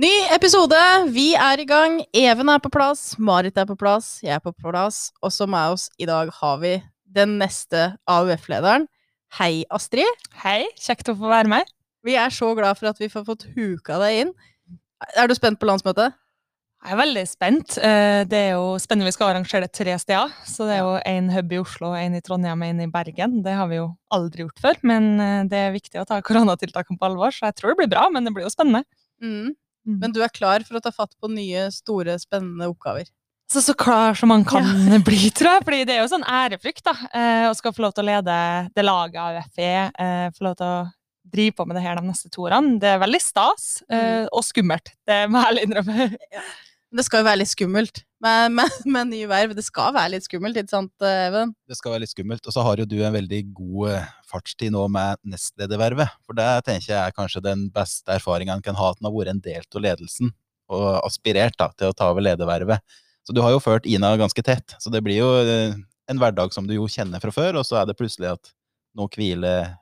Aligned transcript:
Ny 0.00 0.08
episode! 0.32 0.78
Vi 1.12 1.34
er 1.36 1.60
i 1.60 1.66
gang. 1.68 1.98
Even 2.16 2.48
er 2.48 2.60
på 2.62 2.70
plass, 2.72 3.18
Marit 3.20 3.58
er 3.60 3.66
på 3.68 3.74
plass, 3.76 4.22
jeg 4.24 4.32
er 4.32 4.40
på 4.40 4.52
plass. 4.56 5.10
Og 5.20 5.32
så 5.34 5.44
med 5.50 5.74
oss 5.74 5.90
i 6.00 6.06
dag 6.08 6.30
har 6.38 6.54
vi 6.62 6.70
den 7.04 7.34
neste 7.42 7.82
AUF-lederen. 8.08 8.86
Hei, 9.36 9.66
Astrid. 9.68 10.24
Hei, 10.40 10.62
kjekt 10.80 11.10
å 11.12 11.16
få 11.18 11.28
være 11.28 11.52
med. 11.52 11.68
Vi 12.06 12.14
er 12.16 12.32
så 12.32 12.48
glad 12.56 12.80
for 12.80 12.88
at 12.88 13.02
vi 13.02 13.10
får 13.12 13.26
fått 13.28 13.44
huka 13.58 13.98
deg 14.00 14.22
inn. 14.22 14.32
Er 15.20 15.28
du 15.28 15.36
spent 15.36 15.60
på 15.60 15.68
landsmøtet? 15.68 16.16
Jeg 16.80 16.96
er 16.96 17.02
veldig 17.02 17.28
spent. 17.28 17.76
Eh, 17.76 18.24
det 18.30 18.44
er 18.46 18.50
jo 18.54 18.78
spennende. 18.80 19.10
Vi 19.10 19.18
skal 19.18 19.34
arrangere 19.34 19.68
det 19.68 19.74
tre 19.76 20.00
steder. 20.00 20.32
Så 20.48 20.64
det 20.70 20.78
er 20.78 20.84
jo 20.86 20.98
én 21.12 21.28
hub 21.34 21.52
i 21.52 21.60
Oslo, 21.60 21.92
én 21.98 22.16
i 22.16 22.24
Trondheim 22.24 22.64
og 22.64 22.72
én 22.72 22.86
i 22.86 22.92
Bergen. 22.94 23.42
Det 23.44 23.52
har 23.58 23.68
vi 23.68 23.82
jo 23.82 23.90
aldri 24.16 24.46
gjort 24.46 24.64
før. 24.64 24.80
Men 24.94 25.12
eh, 25.20 25.40
det 25.50 25.66
er 25.66 25.76
viktig 25.76 26.00
å 26.00 26.08
ta 26.08 26.24
koronatiltakene 26.24 26.96
på 26.96 27.12
alvor, 27.12 27.36
så 27.36 27.50
jeg 27.50 27.60
tror 27.60 27.74
det 27.74 27.82
blir 27.82 27.96
bra. 27.98 28.08
Men 28.08 28.24
det 28.24 28.32
blir 28.32 28.48
jo 28.48 28.56
spennende. 28.56 28.86
Mm. 29.20 29.50
Men 29.86 30.12
du 30.12 30.20
er 30.22 30.32
klar 30.32 30.64
for 30.66 30.78
å 30.78 30.82
ta 30.84 30.92
fatt 30.92 31.14
på 31.20 31.30
nye, 31.32 31.68
store, 31.74 32.18
spennende 32.20 32.68
oppgaver? 32.70 33.08
Så, 33.50 33.62
så 33.64 33.74
klar 33.74 34.14
som 34.14 34.30
man 34.30 34.44
kan 34.46 34.66
ja. 34.66 35.00
bli, 35.08 35.30
tror 35.34 35.56
jeg. 35.56 35.66
Fordi 35.66 35.82
det 35.88 35.96
er 35.96 36.04
jo 36.04 36.12
sånn 36.12 36.26
ærefrykt, 36.26 36.84
da. 36.86 36.94
Eh, 37.10 37.46
å 37.48 37.54
skal 37.58 37.74
få 37.74 37.86
lov 37.86 37.96
til 37.96 38.04
å 38.04 38.10
lede 38.12 38.36
det 38.76 38.86
laget 38.86 39.20
av 39.22 39.40
UFE. 39.40 39.72
Eh, 39.90 40.26
få 40.36 40.46
lov 40.46 40.58
til 40.60 40.68
å 40.68 40.76
drive 41.30 41.56
på 41.58 41.66
med 41.66 41.78
det 41.78 41.84
her 41.84 41.98
de 41.98 42.06
neste 42.06 42.30
to 42.30 42.46
årene. 42.46 42.76
Det 42.82 42.92
er 42.92 43.02
veldig 43.02 43.22
stas. 43.24 43.66
Eh, 43.90 44.28
og 44.28 44.46
skummelt. 44.46 44.92
Det 45.08 45.24
må 45.30 45.40
jeg 45.40 45.50
ærlig 45.50 45.66
innrømme. 45.66 46.10
Ja. 46.30 46.44
Det 46.90 47.06
skal 47.06 47.22
jo 47.22 47.30
være 47.30 47.42
litt 47.42 47.50
skummelt 47.52 48.04
med, 48.24 48.52
med, 48.58 48.78
med 48.84 49.10
nye 49.10 49.28
verv. 49.30 49.54
Det 49.56 49.64
skal 49.66 49.94
være 49.96 50.14
litt 50.14 50.26
skummelt, 50.26 50.58
ikke 50.60 50.74
sant, 50.74 50.94
Even? 51.06 51.54
Det 51.68 51.78
skal 51.78 51.94
være 51.94 52.04
litt 52.04 52.14
skummelt. 52.14 52.46
Og 52.46 52.56
så 52.56 52.64
har 52.66 52.82
jo 52.82 52.88
du 52.88 52.98
en 53.00 53.16
veldig 53.16 53.42
god 53.56 53.92
eh, 53.94 54.08
fartstid 54.30 54.74
nå 54.74 54.86
med 54.92 55.20
nestledervervet. 55.32 56.16
For 56.26 56.38
det 56.38 56.48
tenker 56.68 56.92
jeg 56.92 57.00
er 57.00 57.16
kanskje 57.16 57.44
den 57.44 57.68
beste 57.74 58.16
erfaringen 58.16 58.58
en 58.58 58.64
kan 58.64 58.78
ha, 58.78 58.92
at 58.92 59.00
en 59.00 59.10
har 59.10 59.16
vært 59.16 59.34
en 59.34 59.44
del 59.44 59.64
av 59.64 59.86
ledelsen 59.88 60.34
og 60.70 61.00
aspirert 61.02 61.56
da, 61.58 61.66
til 61.74 61.90
å 61.90 61.96
ta 61.96 62.12
over 62.12 62.22
ledervervet. 62.22 62.82
Så 63.26 63.34
du 63.34 63.40
har 63.42 63.52
jo 63.52 63.62
ført 63.62 63.88
Ina 63.90 64.12
ganske 64.18 64.42
tett. 64.46 64.76
Så 64.78 64.92
det 64.94 65.02
blir 65.06 65.18
jo 65.18 65.30
eh, 65.42 65.74
en 66.10 66.20
hverdag 66.20 66.54
som 66.54 66.66
du 66.66 66.76
jo 66.76 66.88
kjenner 66.90 67.22
fra 67.22 67.32
før, 67.34 67.60
og 67.60 67.66
så 67.66 67.80
er 67.80 67.88
det 67.88 67.98
plutselig 67.98 68.32
at 68.32 68.52
nå 68.98 69.06
hviler 69.14 69.74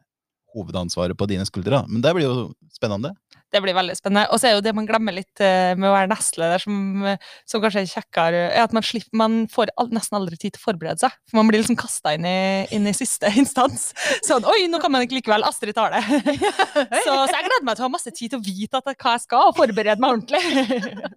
hovedansvaret 0.56 1.16
på 1.18 1.28
dine 1.30 1.46
skuldre. 1.48 1.82
Men 1.88 2.02
det 2.04 2.14
blir 2.16 2.28
jo 2.28 2.48
spennende. 2.72 3.14
Det 3.48 3.62
blir 3.64 3.76
veldig 3.76 3.94
spennende. 3.96 4.26
Og 4.28 4.40
så 4.40 4.50
er 4.50 4.56
jo 4.56 4.62
det 4.64 4.74
man 4.76 4.86
glemmer 4.88 5.14
litt 5.16 5.40
uh, 5.40 5.72
med 5.78 5.88
å 5.88 5.94
være 5.94 6.10
nestleder, 6.10 6.60
som, 6.60 7.06
som, 7.48 7.62
kanskje 7.62 7.84
er 7.84 7.90
kjekkere, 7.94 8.42
er 8.50 8.64
at 8.66 8.74
man, 8.76 8.84
slipper, 8.84 9.14
man 9.16 9.38
får 9.52 9.72
nesten 9.94 10.18
aldri 10.18 10.36
tid 10.36 10.52
til 10.52 10.60
å 10.60 10.66
forberede 10.66 11.00
seg. 11.00 11.16
For 11.30 11.40
man 11.40 11.48
blir 11.48 11.62
liksom 11.62 11.78
kasta 11.80 12.12
inn, 12.16 12.28
inn, 12.28 12.88
i 12.90 12.96
siste 12.96 13.30
instans. 13.40 13.88
Sånn 14.26 14.44
Oi, 14.48 14.66
nå 14.68 14.82
kan 14.82 14.92
man 14.92 15.06
ikke 15.06 15.20
likevel. 15.20 15.46
Astrid 15.48 15.76
tar 15.78 15.96
det. 15.96 16.04
så, 17.06 17.14
så, 17.14 17.38
jeg 17.38 17.48
gleder 17.48 17.64
meg 17.64 17.78
til 17.78 17.86
å 17.86 17.88
ha 17.88 17.94
masse 17.96 18.12
tid 18.12 18.34
til 18.34 18.42
å 18.42 18.44
vite 18.44 18.82
hva 18.84 19.16
jeg 19.16 19.24
skal, 19.24 19.48
og 19.48 19.56
forberede 19.56 19.96
meg 20.04 20.18
ordentlig. 20.18 20.44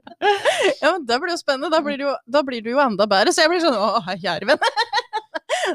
ja, 0.81 0.88
men 0.88 1.05
Det 1.09 1.19
blir 1.19 1.35
jo 1.35 1.41
spennende. 1.41 1.73
Da 1.73 1.83
blir 1.83 1.99
du 1.99 2.07
jo, 2.07 2.16
da 2.31 2.45
blir 2.47 2.63
du 2.63 2.71
jo 2.71 2.83
enda 2.83 3.09
bedre. 3.11 3.35
Så 3.35 3.43
jeg 3.43 3.51
blir 3.51 3.63
sånn 3.63 3.75
Å, 3.75 4.03
kjære 4.16 4.47
venn. 4.47 4.69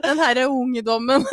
Den 0.02 0.20
herre 0.24 0.48
ungdommen 0.48 1.24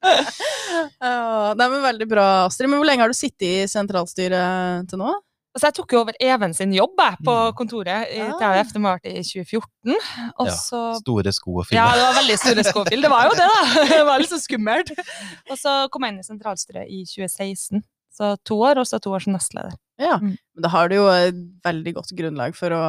uh, 1.04 1.50
nei, 1.56 1.66
men 1.66 1.82
Veldig 1.84 2.08
bra, 2.10 2.28
Astrid. 2.46 2.70
Men 2.70 2.80
hvor 2.80 2.88
lenge 2.88 3.04
har 3.04 3.12
du 3.12 3.16
sittet 3.18 3.46
i 3.48 3.68
sentralstyret 3.70 4.88
til 4.90 5.02
nå? 5.02 5.12
Altså, 5.50 5.66
jeg 5.66 5.74
tok 5.80 5.92
jo 5.92 6.00
over 6.04 6.18
Even 6.22 6.52
sin 6.54 6.70
jobb 6.76 7.00
jeg, 7.02 7.16
på 7.26 7.32
mm. 7.34 7.54
kontoret 7.58 8.10
i 8.14 8.20
TAF. 8.38 8.68
Det 8.70 8.82
var 8.84 9.00
i 9.02 9.16
2014. 9.18 9.96
Og 10.38 10.46
ja, 10.46 10.54
så... 10.54 10.82
Store 11.00 11.32
sko 11.34 11.56
å 11.58 11.64
fylle. 11.66 11.80
Ja, 11.80 11.88
det 11.98 12.04
var 12.06 12.18
veldig 12.20 12.36
store 12.38 12.64
sko 12.68 12.84
å 12.84 12.86
fylle. 12.86 13.02
Det 13.08 13.10
var 13.10 13.26
jo 13.26 13.38
det, 13.40 13.48
da. 13.50 13.64
Det 13.90 14.04
var 14.06 14.22
litt 14.22 14.30
så 14.30 14.38
skummelt. 14.38 14.92
Og 15.50 15.58
så 15.58 15.74
kom 15.90 16.06
jeg 16.06 16.14
inn 16.14 16.22
i 16.22 16.28
sentralstyret 16.28 16.86
i 16.86 17.02
2016. 17.02 17.82
Så 18.14 18.30
to 18.46 18.60
år, 18.62 18.78
og 18.78 18.86
så 18.86 18.98
to 19.02 19.10
år 19.16 19.26
som 19.26 19.34
nestleder. 19.34 19.74
Ja, 20.00 20.16
mm. 20.22 20.32
men 20.32 20.64
da 20.64 20.70
har 20.72 20.90
du 20.90 20.96
jo 20.96 21.10
et 21.12 21.36
veldig 21.66 21.92
godt 21.98 22.14
grunnlag 22.16 22.56
for 22.58 22.74
å 22.74 22.80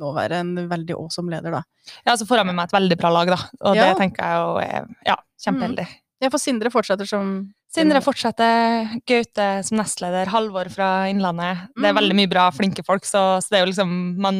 nå 0.00 0.10
være 0.16 0.40
en 0.42 0.52
veldig 0.70 0.96
awesome 0.96 1.32
leder, 1.32 1.60
da. 1.60 1.62
Ja, 2.06 2.16
så 2.16 2.26
får 2.28 2.40
jeg 2.40 2.48
med 2.50 2.58
meg 2.58 2.68
et 2.68 2.76
veldig 2.76 2.98
bra 3.00 3.12
lag, 3.14 3.32
da. 3.36 3.38
Og 3.62 3.78
ja. 3.78 3.88
det 3.88 4.00
tenker 4.00 4.24
jeg 4.24 4.42
jo 4.42 4.60
er 4.64 4.92
ja, 5.08 5.16
kjempeheldig. 5.44 5.86
Mm. 5.88 6.04
Ja, 6.18 6.30
for 6.32 6.42
Sindre 6.42 6.70
fortsetter 6.74 7.06
som 7.08 7.38
Sindre 7.68 8.00
fortsetter, 8.00 8.94
Gaute 9.06 9.46
som 9.66 9.76
nestleder, 9.76 10.30
Halvor 10.32 10.70
fra 10.72 10.88
Innlandet. 11.10 11.66
Det 11.76 11.90
er 11.90 11.96
veldig 11.98 12.16
mm. 12.16 12.20
mye 12.22 12.30
bra, 12.32 12.46
flinke 12.54 12.84
folk, 12.86 13.04
så, 13.04 13.42
så 13.44 13.52
det 13.52 13.58
er 13.58 13.66
jo 13.66 13.70
liksom 13.70 13.92
Man 14.24 14.38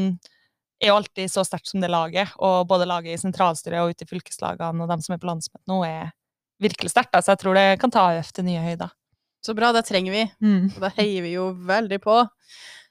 er 0.81 0.93
jo 0.93 0.97
alltid 0.97 1.31
så 1.31 1.45
sterkt 1.45 1.69
som 1.69 1.83
det 1.83 1.91
laget, 1.93 2.33
og 2.39 2.69
både 2.71 2.87
laget 2.89 3.17
i 3.17 3.21
sentralstyret 3.21 3.83
og 3.83 3.93
ute 3.93 4.07
i 4.07 4.09
fylkeslagene 4.09 4.85
og 4.85 4.91
dem 4.91 5.03
som 5.05 5.15
er 5.15 5.21
på 5.21 5.29
landsmøtet 5.29 5.71
nå, 5.71 5.83
er 5.85 6.13
virkelig 6.63 6.93
sterkt. 6.95 7.19
Så 7.19 7.35
jeg 7.35 7.43
tror 7.43 7.59
det 7.59 7.67
kan 7.83 7.93
ta 7.95 8.07
AUF 8.15 8.31
til 8.35 8.47
nye 8.49 8.63
høyder. 8.63 8.95
Så 9.45 9.55
bra, 9.59 9.71
det 9.75 9.85
trenger 9.87 10.15
vi. 10.15 10.25
Mm. 10.43 10.71
Og 10.75 10.81
da 10.83 10.91
heier 10.97 11.25
vi 11.27 11.35
jo 11.37 11.51
veldig 11.69 12.01
på. 12.03 12.17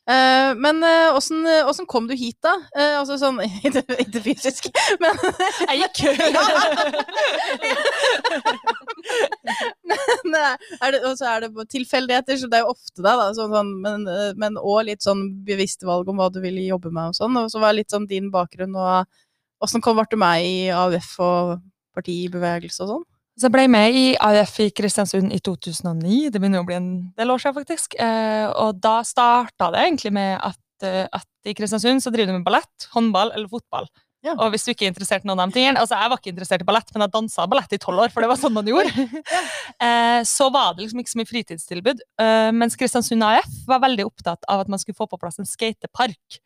Uh, 0.07 0.55
men 0.55 0.79
åssen 1.11 1.43
uh, 1.43 1.67
uh, 1.67 1.85
kom 1.91 2.05
du 2.07 2.13
hit, 2.15 2.37
da? 2.39 2.53
altså 2.95 3.17
sånn 3.19 3.41
ikke, 3.67 3.81
ikke, 4.05 4.21
fysisk, 4.23 4.69
men 5.03 5.17
Jeg 5.67 5.81
gikk! 5.81 5.97
men 9.91 10.37
er 10.37 10.95
det, 10.95 11.01
og 11.01 11.17
så 11.19 11.27
er 11.33 11.43
det 11.43 11.67
tilfeldigheter, 11.73 12.39
så 12.39 12.47
det 12.47 12.61
er 12.61 12.63
jo 12.63 12.71
ofte 12.71 13.01
det, 13.01 13.03
da. 13.19 13.27
Sånn, 13.35 13.51
sånn, 13.51 14.07
men 14.39 14.59
også 14.61 14.87
litt 14.87 15.03
sånn 15.03 15.27
bevisste 15.47 15.89
valg 15.89 16.07
om 16.07 16.21
hva 16.21 16.29
du 16.31 16.39
ville 16.43 16.63
jobbe 16.69 16.93
med 16.93 17.11
og 17.11 17.19
sånn. 17.19 17.35
Og 17.43 17.51
så 17.51 17.59
var 17.59 17.75
det 17.75 17.81
litt 17.81 17.91
sånn 17.91 18.07
din 18.07 18.31
bakgrunn, 18.31 18.79
og 18.79 19.67
åssen 19.67 19.83
ble 19.83 20.07
du 20.07 20.17
med 20.23 20.47
i 20.47 20.55
AUF 20.71 21.11
og 21.19 21.59
partibevegelse 21.97 22.85
og 22.85 22.93
sånn? 22.93 23.05
Så 23.37 23.45
jeg 23.45 23.53
ble 23.53 23.67
med 23.69 23.93
i 23.93 24.05
AUF 24.17 24.55
i 24.65 24.71
Kristiansund 24.73 25.29
i 25.35 25.37
2009. 25.45 26.31
Det 26.33 26.39
begynner 26.41 26.63
å 26.63 26.65
bli 26.65 26.77
en 26.79 26.89
del 27.19 27.29
år 27.29 27.43
siden, 27.43 27.53
faktisk. 27.59 27.93
Eh, 28.01 28.47
og 28.49 28.79
da 28.81 28.95
starta 29.05 29.69
det 29.75 29.83
egentlig 29.83 30.11
med 30.17 30.39
at, 30.41 30.57
eh, 30.81 31.05
at, 31.05 31.27
i 31.45 31.53
Kristiansund 31.53 32.01
så 32.01 32.09
driver 32.13 32.33
du 32.33 32.39
med 32.39 32.47
ballett, 32.47 32.87
håndball 32.95 33.35
eller 33.35 33.45
fotball. 33.51 33.85
Ja. 34.25 34.33
Og 34.41 34.49
hvis 34.51 34.65
du 34.65 34.71
ikke 34.71 34.87
er 34.87 34.91
interessert 34.91 35.21
i 35.21 35.29
noen 35.29 35.39
av 35.43 35.51
de 35.51 35.55
tingene 35.55 35.77
Altså, 35.77 35.93
jeg 35.93 36.09
var 36.09 36.19
ikke 36.19 36.31
interessert 36.33 36.63
i 36.63 36.67
ballett, 36.67 36.89
men 36.95 37.05
jeg 37.05 37.13
dansa 37.13 37.45
ballett 37.47 37.75
i 37.77 37.79
tolv 37.79 38.01
år, 38.07 38.13
for 38.13 38.25
det 38.25 38.31
var 38.31 38.39
sånn 38.41 38.55
man 38.55 38.71
gjorde. 38.71 39.05
eh, 39.85 40.21
så 40.25 40.49
var 40.53 40.73
det 40.73 40.87
liksom 40.87 41.03
ikke 41.03 41.13
så 41.13 41.21
mye 41.21 41.29
fritidstilbud. 41.29 42.01
Eh, 42.25 42.49
mens 42.57 42.79
Kristiansund 42.79 43.27
AF 43.27 43.61
var 43.69 43.85
veldig 43.85 44.07
opptatt 44.09 44.49
av 44.49 44.65
at 44.65 44.73
man 44.73 44.81
skulle 44.81 44.97
få 44.97 45.05
på 45.11 45.21
plass 45.21 45.37
en 45.37 45.49
skatepark. 45.49 46.41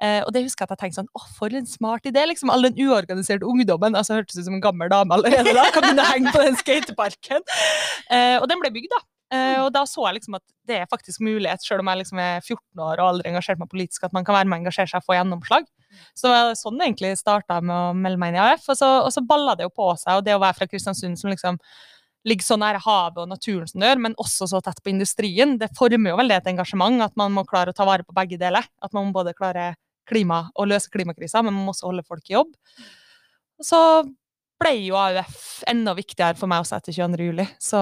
Eh, 0.00 0.22
og 0.24 0.32
det 0.32 0.44
husker 0.46 0.64
jeg 0.64 0.70
at 0.70 0.76
jeg 0.78 0.80
tenkte 0.80 1.02
sånn 1.02 1.10
Å, 1.12 1.22
for 1.36 1.52
en 1.52 1.66
smart 1.68 2.06
idé! 2.08 2.22
liksom 2.30 2.48
All 2.52 2.64
den 2.64 2.78
uorganiserte 2.80 3.44
ungdommen. 3.44 3.96
altså 3.98 4.16
Hørtes 4.16 4.38
ut 4.40 4.46
som 4.46 4.56
en 4.56 4.64
gammel 4.64 4.88
dame 4.92 5.16
allerede 5.16 5.52
da. 5.56 5.66
Kan 5.74 5.84
begynne 5.84 6.06
å 6.06 6.12
henge 6.14 6.34
på 6.34 6.44
den 6.44 6.60
skateparken. 6.60 7.44
Eh, 8.08 8.36
og 8.40 8.48
den 8.50 8.62
ble 8.62 8.72
bygd, 8.74 8.92
da. 8.94 9.04
Uh, 9.30 9.62
og 9.62 9.68
da 9.70 9.84
så 9.86 10.02
jeg 10.08 10.16
liksom 10.16 10.34
at 10.40 10.42
det 10.66 10.80
er 10.80 10.88
faktisk 10.90 11.22
mulighet, 11.22 11.62
selv 11.62 11.84
om 11.84 11.90
jeg 11.92 12.00
liksom 12.00 12.18
er 12.18 12.40
14 12.40 12.80
år 12.82 12.98
og 12.98 13.10
aldri 13.12 13.30
engasjert 13.30 13.60
meg 13.60 13.70
politisk, 13.70 14.02
at 14.02 14.14
man 14.16 14.26
kan 14.26 14.34
være 14.34 14.50
med 14.50 14.56
og 14.56 14.64
engasjere 14.64 14.90
seg 14.90 15.04
og 15.04 15.06
få 15.06 15.14
gjennomslag. 15.14 15.68
Så 16.18 16.32
sånn 16.58 16.82
egentlig 16.82 17.12
starta 17.20 17.60
med 17.62 17.70
å 17.70 17.92
melde 17.94 18.18
meg 18.18 18.32
inn 18.32 18.40
i 18.40 18.42
AF. 18.42 18.66
Og 18.72 18.78
så, 18.78 18.88
og 19.04 19.12
så 19.14 19.22
balla 19.26 19.54
det 19.58 19.68
jo 19.68 19.72
på 19.74 19.86
seg. 20.00 20.18
Og 20.18 20.26
det 20.26 20.34
å 20.34 20.42
være 20.42 20.58
fra 20.58 20.68
Kristiansund 20.70 21.18
som 21.20 21.30
liksom 21.30 21.60
ligger 22.26 22.44
så 22.44 22.58
nære 22.60 22.82
havet 22.84 23.22
og 23.22 23.30
naturen 23.30 23.70
som 23.70 23.80
det 23.80 23.92
gjør, 23.92 24.02
men 24.04 24.18
også 24.20 24.50
så 24.50 24.60
tett 24.64 24.82
på 24.84 24.92
industrien, 24.92 25.54
det 25.60 25.70
former 25.78 26.12
jo 26.12 26.18
veldig 26.20 26.36
et 26.36 26.50
engasjement 26.52 27.06
at 27.06 27.14
man 27.18 27.32
må 27.32 27.46
klare 27.48 27.72
å 27.72 27.76
ta 27.76 27.86
vare 27.88 28.04
på 28.06 28.16
begge 28.16 28.38
deler. 28.40 28.66
At 28.82 28.92
man 28.96 29.14
både 29.14 29.36
klare 29.38 29.72
klima 30.10 30.44
og 30.54 30.70
løse 30.70 30.90
klimakrisa, 30.92 31.44
men 31.44 31.54
man 31.56 31.68
må 31.68 31.74
også 31.74 31.88
holde 31.88 32.06
folk 32.06 32.26
i 32.30 32.36
jobb. 32.36 32.52
Så 33.64 33.80
ble 34.60 34.74
jo 34.84 34.98
AUF 35.00 35.62
enda 35.70 35.94
viktigere 35.96 36.36
for 36.36 36.50
meg 36.50 36.64
også 36.64 36.76
etter 36.76 36.94
22. 36.96 37.30
juli. 37.30 37.46
Så, 37.62 37.80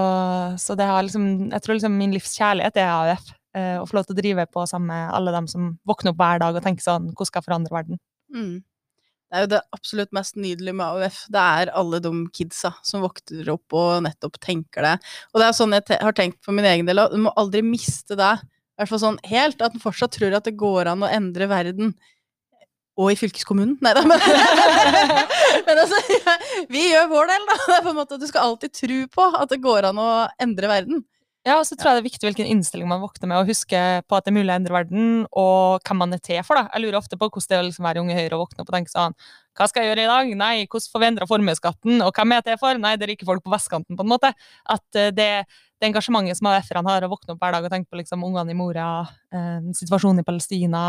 så 0.61 0.77
liksom, 0.79 1.27
jeg 1.51 1.65
tror 1.65 1.79
liksom 1.79 1.99
min 1.99 2.15
livs 2.15 2.37
kjærlighet 2.39 2.79
er 2.79 2.93
AUF. 2.93 3.35
Eh, 3.57 3.77
å 3.81 3.87
få 3.89 3.99
lov 3.99 4.07
til 4.07 4.15
å 4.15 4.21
drive 4.21 4.45
på 4.53 4.65
sammen 4.69 4.93
med 4.93 5.15
alle 5.17 5.33
dem 5.35 5.49
som 5.51 5.73
våkner 5.89 6.13
opp 6.13 6.21
hver 6.21 6.43
dag 6.43 6.59
og 6.59 6.65
tenker 6.65 6.85
sånn 6.85 7.07
Hvordan 7.15 7.31
skal 7.31 7.41
jeg 7.41 7.47
forandre 7.47 7.75
verden? 7.75 8.01
Mm. 8.35 8.59
Det 9.29 9.37
er 9.37 9.45
jo 9.45 9.51
det 9.53 9.61
absolutt 9.77 10.13
mest 10.17 10.39
nydelige 10.41 10.77
med 10.79 10.87
AUF. 10.87 11.19
Det 11.33 11.41
er 11.61 11.73
alle 11.77 12.01
de 12.05 12.13
kidsa 12.37 12.71
som 12.87 13.03
våkner 13.05 13.51
opp 13.53 13.77
og 13.77 14.05
nettopp 14.07 14.39
tenker 14.41 14.87
det. 14.87 14.95
Og 15.33 15.41
det 15.41 15.49
er 15.49 15.57
sånn 15.57 15.75
jeg 15.77 15.99
har 16.01 16.17
tenkt 16.17 16.39
for 16.45 16.57
min 16.57 16.69
egen 16.69 16.89
del 16.89 17.03
òg. 17.03 17.13
Du 17.13 17.21
må 17.27 17.35
aldri 17.41 17.61
miste 17.65 18.17
det. 18.17 18.37
I 18.41 18.81
hvert 18.81 18.93
fall 18.93 19.03
sånn 19.03 19.21
helt. 19.29 19.61
At 19.61 19.77
en 19.77 19.83
fortsatt 19.83 20.15
tror 20.17 20.39
at 20.39 20.49
det 20.49 20.57
går 20.61 20.89
an 20.95 21.05
å 21.05 21.11
endre 21.13 21.51
verden 21.51 21.93
og 22.99 23.13
i 23.13 23.19
fylkeskommunen. 23.19 23.77
Nei 23.85 23.93
da, 23.95 24.03
men, 24.09 24.19
men 25.69 25.83
altså, 25.85 26.01
vi 26.73 26.89
gjør 26.89 27.13
vår 27.13 27.31
del, 27.31 27.47
da. 27.51 27.59
Det 27.63 27.77
er 27.77 27.85
på 27.87 27.93
en 27.93 28.01
måte 28.01 28.19
at 28.19 28.25
Du 28.25 28.31
skal 28.31 28.51
alltid 28.51 28.75
tro 28.75 28.99
på 29.15 29.29
at 29.39 29.55
det 29.55 29.63
går 29.63 29.93
an 29.93 30.03
å 30.03 30.11
endre 30.43 30.71
verden. 30.71 31.07
Ja, 31.47 31.55
og 31.57 31.65
så 31.65 31.79
tror 31.79 31.93
jeg 31.93 31.99
det 31.99 32.03
er 32.03 32.09
viktig 32.11 32.27
hvilken 32.27 32.49
innstilling 32.51 32.89
man 32.91 33.01
våkner 33.01 33.31
med, 33.31 33.39
og 33.41 33.49
huske 33.49 33.79
på 34.05 34.17
at 34.17 34.27
det 34.27 34.33
er 34.33 34.37
mulig 34.37 34.51
å 34.51 34.57
endre 34.59 34.75
verden, 34.75 35.05
og 35.39 35.87
hvem 35.87 36.01
man 36.03 36.17
er 36.17 36.21
til 36.21 36.43
for. 36.45 36.59
da. 36.59 36.67
Jeg 36.75 36.83
lurer 36.85 36.99
ofte 36.99 37.17
på 37.17 37.29
hvordan 37.31 37.47
det 37.49 37.57
er 37.57 37.63
å 37.63 37.69
liksom 37.69 37.87
være 37.89 38.03
Unge 38.03 38.17
Høyre 38.19 38.37
og 38.37 38.43
våkne 38.43 38.65
opp 38.65 38.73
og 38.73 38.77
tenke 38.77 38.93
sånn 38.93 39.15
Hva 39.57 39.69
skal 39.71 39.85
jeg 39.85 39.93
gjøre 39.93 40.05
i 40.05 40.11
dag? 40.11 40.33
Nei, 40.43 40.53
hvordan 40.67 40.93
får 40.93 41.03
vi 41.03 41.09
endra 41.09 41.29
formuesskatten? 41.31 42.03
Og 42.05 42.11
hvem 42.19 42.35
er 42.35 42.43
jeg 42.43 42.47
til 42.51 42.61
for? 42.61 42.83
Nei, 42.83 42.93
det 42.99 43.07
er 43.07 43.13
rike 43.15 43.29
folk 43.31 43.47
på 43.47 43.55
vestkanten, 43.55 43.97
på 43.97 44.05
en 44.05 44.13
måte. 44.13 44.33
At 44.75 44.99
uh, 44.99 45.09
det, 45.15 45.31
det 45.47 45.89
engasjementet 45.89 46.41
som 46.41 46.51
AUF-erne 46.51 46.91
har, 46.91 47.07
å 47.07 47.13
våkne 47.15 47.37
opp 47.37 47.47
hver 47.47 47.57
dag 47.57 47.71
og 47.71 47.73
tenke 47.73 47.89
på 47.89 48.03
liksom 48.03 48.27
ungene 48.29 48.53
i 48.53 48.59
Mora, 48.59 48.91
eh, 49.33 49.71
situasjonen 49.79 50.21
i 50.21 50.27
Palestina, 50.27 50.83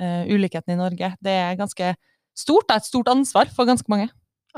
uh, 0.00 0.24
ulikheten 0.30 0.74
i 0.74 0.80
Norge. 0.80 1.12
Det 1.20 1.36
er 1.36 1.58
ganske 1.60 1.92
stort. 2.36 2.66
Det 2.68 2.76
er 2.76 2.82
et 2.82 2.88
stort 2.90 3.12
ansvar 3.12 3.52
for 3.54 3.68
ganske 3.68 3.92
mange. 3.92 4.08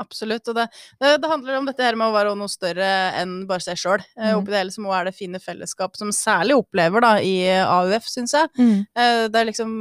Absolutt. 0.01 0.47
Og 0.49 0.55
det, 0.57 0.63
det, 1.01 1.11
det 1.21 1.29
handler 1.29 1.59
om 1.59 1.67
dette 1.69 1.83
her 1.85 1.97
med 1.99 2.09
å 2.09 2.15
være 2.15 2.31
noe 2.37 2.49
større 2.49 2.87
enn 3.19 3.43
bare 3.49 3.61
seg 3.61 3.77
sjøl. 3.77 4.01
Eh, 4.17 4.31
Mm. 4.31 4.39
Oppi 4.39 4.53
det 4.55 4.61
hele 4.63 4.73
så 4.73 4.81
må 4.81 4.95
er 4.97 5.05
det 5.05 5.13
fine 5.17 5.41
fellesskap 5.43 5.99
som 5.99 6.09
særlig 6.15 6.57
opplever 6.57 7.03
da 7.05 7.11
i 7.21 7.35
AUF, 7.61 8.09
syns 8.09 8.33
jeg. 8.33 8.49
Eh, 8.57 9.27
Det 9.29 9.37
er 9.37 9.51
liksom 9.51 9.75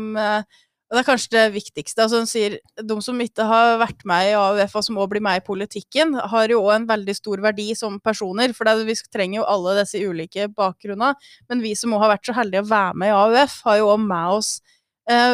og 0.93 0.99
det 0.99 1.07
er 1.07 1.09
kanskje 1.09 1.31
det 1.33 1.53
viktigste. 1.55 2.03
altså 2.05 2.19
hun 2.21 2.27
sier 2.29 2.59
De 2.77 2.97
som 3.01 3.17
ikke 3.25 3.47
har 3.49 3.79
vært 3.81 4.05
med 4.05 4.27
i 4.29 4.35
AUF, 4.37 4.75
og 4.77 4.85
som 4.85 4.99
òg 5.01 5.09
blir 5.09 5.23
med 5.25 5.41
i 5.41 5.45
politikken, 5.47 6.13
har 6.29 6.53
jo 6.53 6.61
òg 6.61 6.75
en 6.75 6.87
veldig 6.87 7.15
stor 7.17 7.41
verdi 7.41 7.73
som 7.75 7.97
personer. 7.99 8.53
For 8.53 8.69
vi 8.85 8.95
trenger 9.09 9.39
jo 9.41 9.47
alle 9.49 9.79
disse 9.81 9.97
ulike 9.97 10.51
bakgrunnene. 10.53 11.15
Men 11.49 11.63
vi 11.65 11.73
som 11.75 11.95
òg 11.97 12.05
har 12.05 12.13
vært 12.19 12.29
så 12.29 12.37
heldige 12.37 12.67
å 12.67 12.69
være 12.69 12.95
med 13.01 13.09
i 13.09 13.17
AUF, 13.17 13.63
har 13.65 13.79
jo 13.79 13.89
òg 13.89 14.05
med 14.05 14.37
oss 14.37 14.61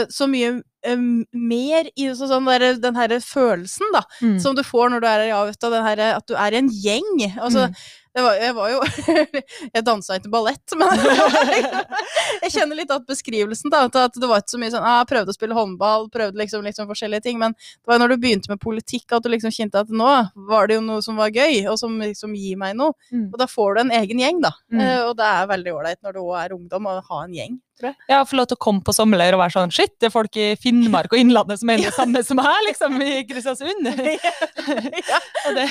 så 0.09 0.26
mye 0.31 0.62
eh, 0.87 0.97
mer 1.35 1.88
i 1.99 2.09
så 2.17 2.29
sånn 2.31 2.47
der, 2.49 2.75
den 2.81 2.97
her 2.97 3.17
følelsen, 3.20 3.91
da, 3.93 4.03
Mm. 4.23 4.38
som 4.41 4.55
du 4.55 4.62
får 4.62 4.91
når 4.94 5.00
du 5.03 5.06
er 5.11 5.25
ja, 5.29 5.41
den 5.50 5.85
herre 5.85 6.12
at 6.17 6.26
du 6.26 6.35
er 6.35 6.53
i 6.55 6.61
en 6.62 6.69
gjeng. 6.70 7.09
Altså, 7.37 7.67
Mm. 7.69 7.75
det 8.15 8.23
var, 8.25 8.35
jeg 8.41 8.55
var 8.55 8.70
jo 8.70 8.81
Jeg 9.75 9.85
dansa 9.85 10.17
ikke 10.19 10.31
ballett, 10.32 10.75
men 10.79 10.88
jeg 12.43 12.50
kjenner 12.55 12.79
litt 12.79 12.91
at 12.91 13.05
beskrivelsen 13.06 13.70
da, 13.70 13.85
at 13.87 14.17
det 14.19 14.26
var 14.31 14.41
ikke 14.43 14.55
så 14.55 14.61
mye 14.62 14.73
sånn 14.73 14.87
ah, 14.87 15.00
Jeg 15.03 15.11
prøvde 15.12 15.35
å 15.35 15.37
spille 15.37 15.55
håndball, 15.59 16.09
prøvde 16.15 16.41
liksom, 16.41 16.65
liksom 16.67 16.88
forskjellige 16.91 17.26
ting, 17.29 17.38
men 17.38 17.55
det 17.59 17.87
var 17.93 18.00
når 18.03 18.15
du 18.15 18.19
begynte 18.25 18.50
med 18.53 18.61
politikk 18.62 19.12
at 19.15 19.23
du 19.26 19.31
liksom 19.31 19.53
kjente 19.55 19.82
at 19.85 19.91
nå 19.93 20.09
var 20.49 20.67
det 20.70 20.79
jo 20.79 20.85
noe 20.87 21.03
som 21.05 21.19
var 21.20 21.31
gøy, 21.35 21.67
og 21.70 21.79
som 21.79 21.94
liksom 22.00 22.35
gir 22.38 22.56
meg 22.61 22.76
noe. 22.79 22.94
Mm. 23.12 23.29
Og 23.32 23.38
da 23.43 23.47
får 23.50 23.75
du 23.76 23.81
en 23.85 23.94
egen 24.00 24.19
gjeng, 24.25 24.41
da. 24.44 24.53
Mm. 24.73 24.81
Eh, 24.82 25.00
og 25.09 25.17
det 25.20 25.29
er 25.29 25.50
veldig 25.53 25.75
ålreit 25.76 26.00
når 26.03 26.17
du 26.17 26.20
òg 26.25 26.37
er 26.43 26.55
ungdom, 26.56 26.88
å 26.91 26.99
ha 27.11 27.23
en 27.25 27.35
gjeng, 27.37 27.59
tror 27.79 27.91
jeg. 27.91 27.99
Ja, 28.11 28.21
få 28.29 28.39
lov 28.39 28.49
til 28.51 28.59
å 28.59 28.63
komme 28.67 28.85
på 28.85 28.95
sommerleir 28.97 29.37
og 29.37 29.43
være 29.43 29.55
sånn 29.57 29.75
Shit, 29.75 29.95
det 30.01 30.09
er 30.09 30.15
folk 30.15 30.39
i 30.41 30.49
Finnmark 30.61 31.15
og 31.15 31.23
Innlandet 31.23 31.61
som 31.61 31.71
mener 31.71 31.89
det 31.89 31.97
samme 31.97 32.23
som 32.27 32.43
her, 32.43 32.61
liksom, 32.67 32.99
i 33.03 33.23
Kristiansund. 33.29 33.89
ja. 35.13 35.21
Det, 35.59 35.65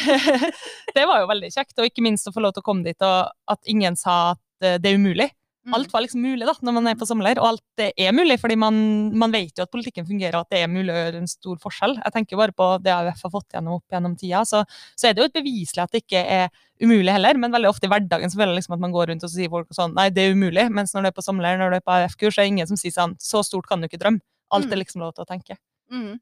det 0.95 1.04
var 1.06 1.21
jo 1.21 1.27
veldig 1.30 1.50
kjekt, 1.54 1.75
og 1.77 1.86
ikke 1.86 2.04
minst 2.06 2.27
å 2.30 2.33
få 2.33 2.42
lov 2.42 2.56
til 2.56 2.63
å 2.63 2.65
komme 2.65 2.88
dit, 2.88 2.98
og 3.06 3.51
at 3.54 3.69
ingen 3.69 3.98
sa 4.00 4.18
at 4.33 4.65
eh, 4.65 4.80
det 4.81 4.89
er 4.89 4.98
umulig. 4.98 5.27
Mm. 5.67 5.73
Alt 5.75 5.91
var 5.91 6.01
liksom 6.05 6.21
mulig 6.23 6.45
da, 6.47 6.53
når 6.63 6.73
man 6.77 6.87
er 6.87 6.95
på 6.95 7.05
sommerleir, 7.09 7.39
og 7.41 7.47
alt 7.49 7.63
det 7.75 7.89
er 7.99 8.13
mulig, 8.15 8.37
fordi 8.39 8.55
man, 8.55 8.77
man 9.19 9.33
vet 9.35 9.51
jo 9.59 9.65
at 9.65 9.71
politikken 9.73 10.05
fungerer, 10.07 10.37
og 10.39 10.45
at 10.45 10.53
det 10.55 10.61
er 10.63 10.69
mulig 10.71 10.93
å 10.93 10.99
gjøre 11.01 11.19
en 11.19 11.27
stor 11.27 11.57
forskjell. 11.59 11.97
Jeg 12.05 12.13
tenker 12.15 12.37
jo 12.37 12.39
bare 12.39 12.55
på 12.55 12.67
det 12.85 12.93
AUF 12.95 13.25
har 13.27 13.33
fått 13.33 13.51
gjennom 13.57 13.75
opp 13.81 13.91
gjennom 13.91 14.15
tida, 14.15 14.45
så, 14.47 14.61
så 14.95 15.09
er 15.09 15.13
det 15.17 15.21
jo 15.25 15.27
et 15.27 15.35
beviselig 15.35 15.83
at 15.83 15.91
det 15.91 16.01
ikke 16.05 16.21
er 16.23 16.47
umulig 16.79 17.11
heller, 17.11 17.35
men 17.41 17.51
veldig 17.51 17.67
ofte 17.73 17.89
i 17.89 17.91
hverdagen 17.91 18.31
så 18.31 18.39
føler 18.39 18.53
jeg 18.55 18.61
liksom 18.61 18.77
at 18.77 18.83
man 18.85 18.95
går 18.95 19.11
rundt 19.11 19.27
og 19.27 19.33
sier 19.33 19.51
folk 19.51 19.67
sånn, 19.75 19.91
nei, 19.97 20.07
det 20.15 20.23
er 20.29 20.37
umulig, 20.39 20.69
mens 20.71 20.95
når 20.95 21.03
du 21.03 21.11
er 21.11 21.17
på 21.19 21.25
sommerleir, 21.27 21.59
når 21.59 21.75
du 21.75 21.79
er 21.81 21.83
på 21.83 21.97
AUF-kurs, 21.97 22.37
så 22.37 22.41
er 22.41 22.47
det 22.47 22.53
ingen 22.55 22.71
som 22.71 22.79
sier 22.79 22.95
sånn, 22.95 23.17
så 23.19 23.43
stort 23.43 23.67
kan 23.67 23.83
du 23.83 23.89
ikke 23.89 23.99
drømme. 23.99 24.23
Alt 24.55 24.71
er 24.71 24.77
Mm. 24.77 24.83
liksom 24.85 25.01
lov 25.03 25.11
til 25.17 25.25
å 25.25 25.27
tenke. 25.27 25.57
Mm. 25.91 26.13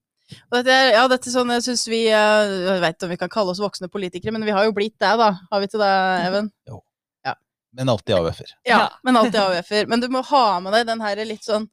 Og 0.49 0.53
dette, 0.57 0.73
er- 0.73 0.93
ja, 0.97 1.07
dette 1.07 1.29
er 1.29 1.33
sånn, 1.37 1.51
jeg 1.53 1.61
synes 1.67 1.83
vi 1.87 2.07
eh, 2.09 2.49
Jeg 2.65 2.81
vet 2.81 2.95
ikke 2.97 3.05
om 3.05 3.09
vi 3.13 3.17
kan 3.21 3.29
kalle 3.29 3.51
oss 3.53 3.59
voksne 3.61 3.91
politikere, 3.93 4.33
men 4.33 4.41
vi 4.43 4.49
har 4.57 4.65
jo 4.65 4.71
blitt 4.73 4.97
det, 4.97 5.11
da. 5.21 5.27
Har 5.51 5.61
vi 5.61 5.67
ikke 5.69 5.77
det, 5.83 5.91
Even? 6.25 6.49
Men 7.75 7.89
alltid 7.91 8.15
AUF-er. 8.15 8.51
Ja, 8.63 8.77
Ja. 8.79 8.89
men 9.03 9.17
alltid 9.19 9.35
AUF-er. 9.41 9.87
Men 9.91 9.99
du 9.99 10.07
må 10.09 10.23
ha 10.25 10.59
med 10.63 10.73
deg 10.73 10.85
den 10.87 11.01
her 11.03 11.15
litt 11.25 11.43
sånn 11.43 11.67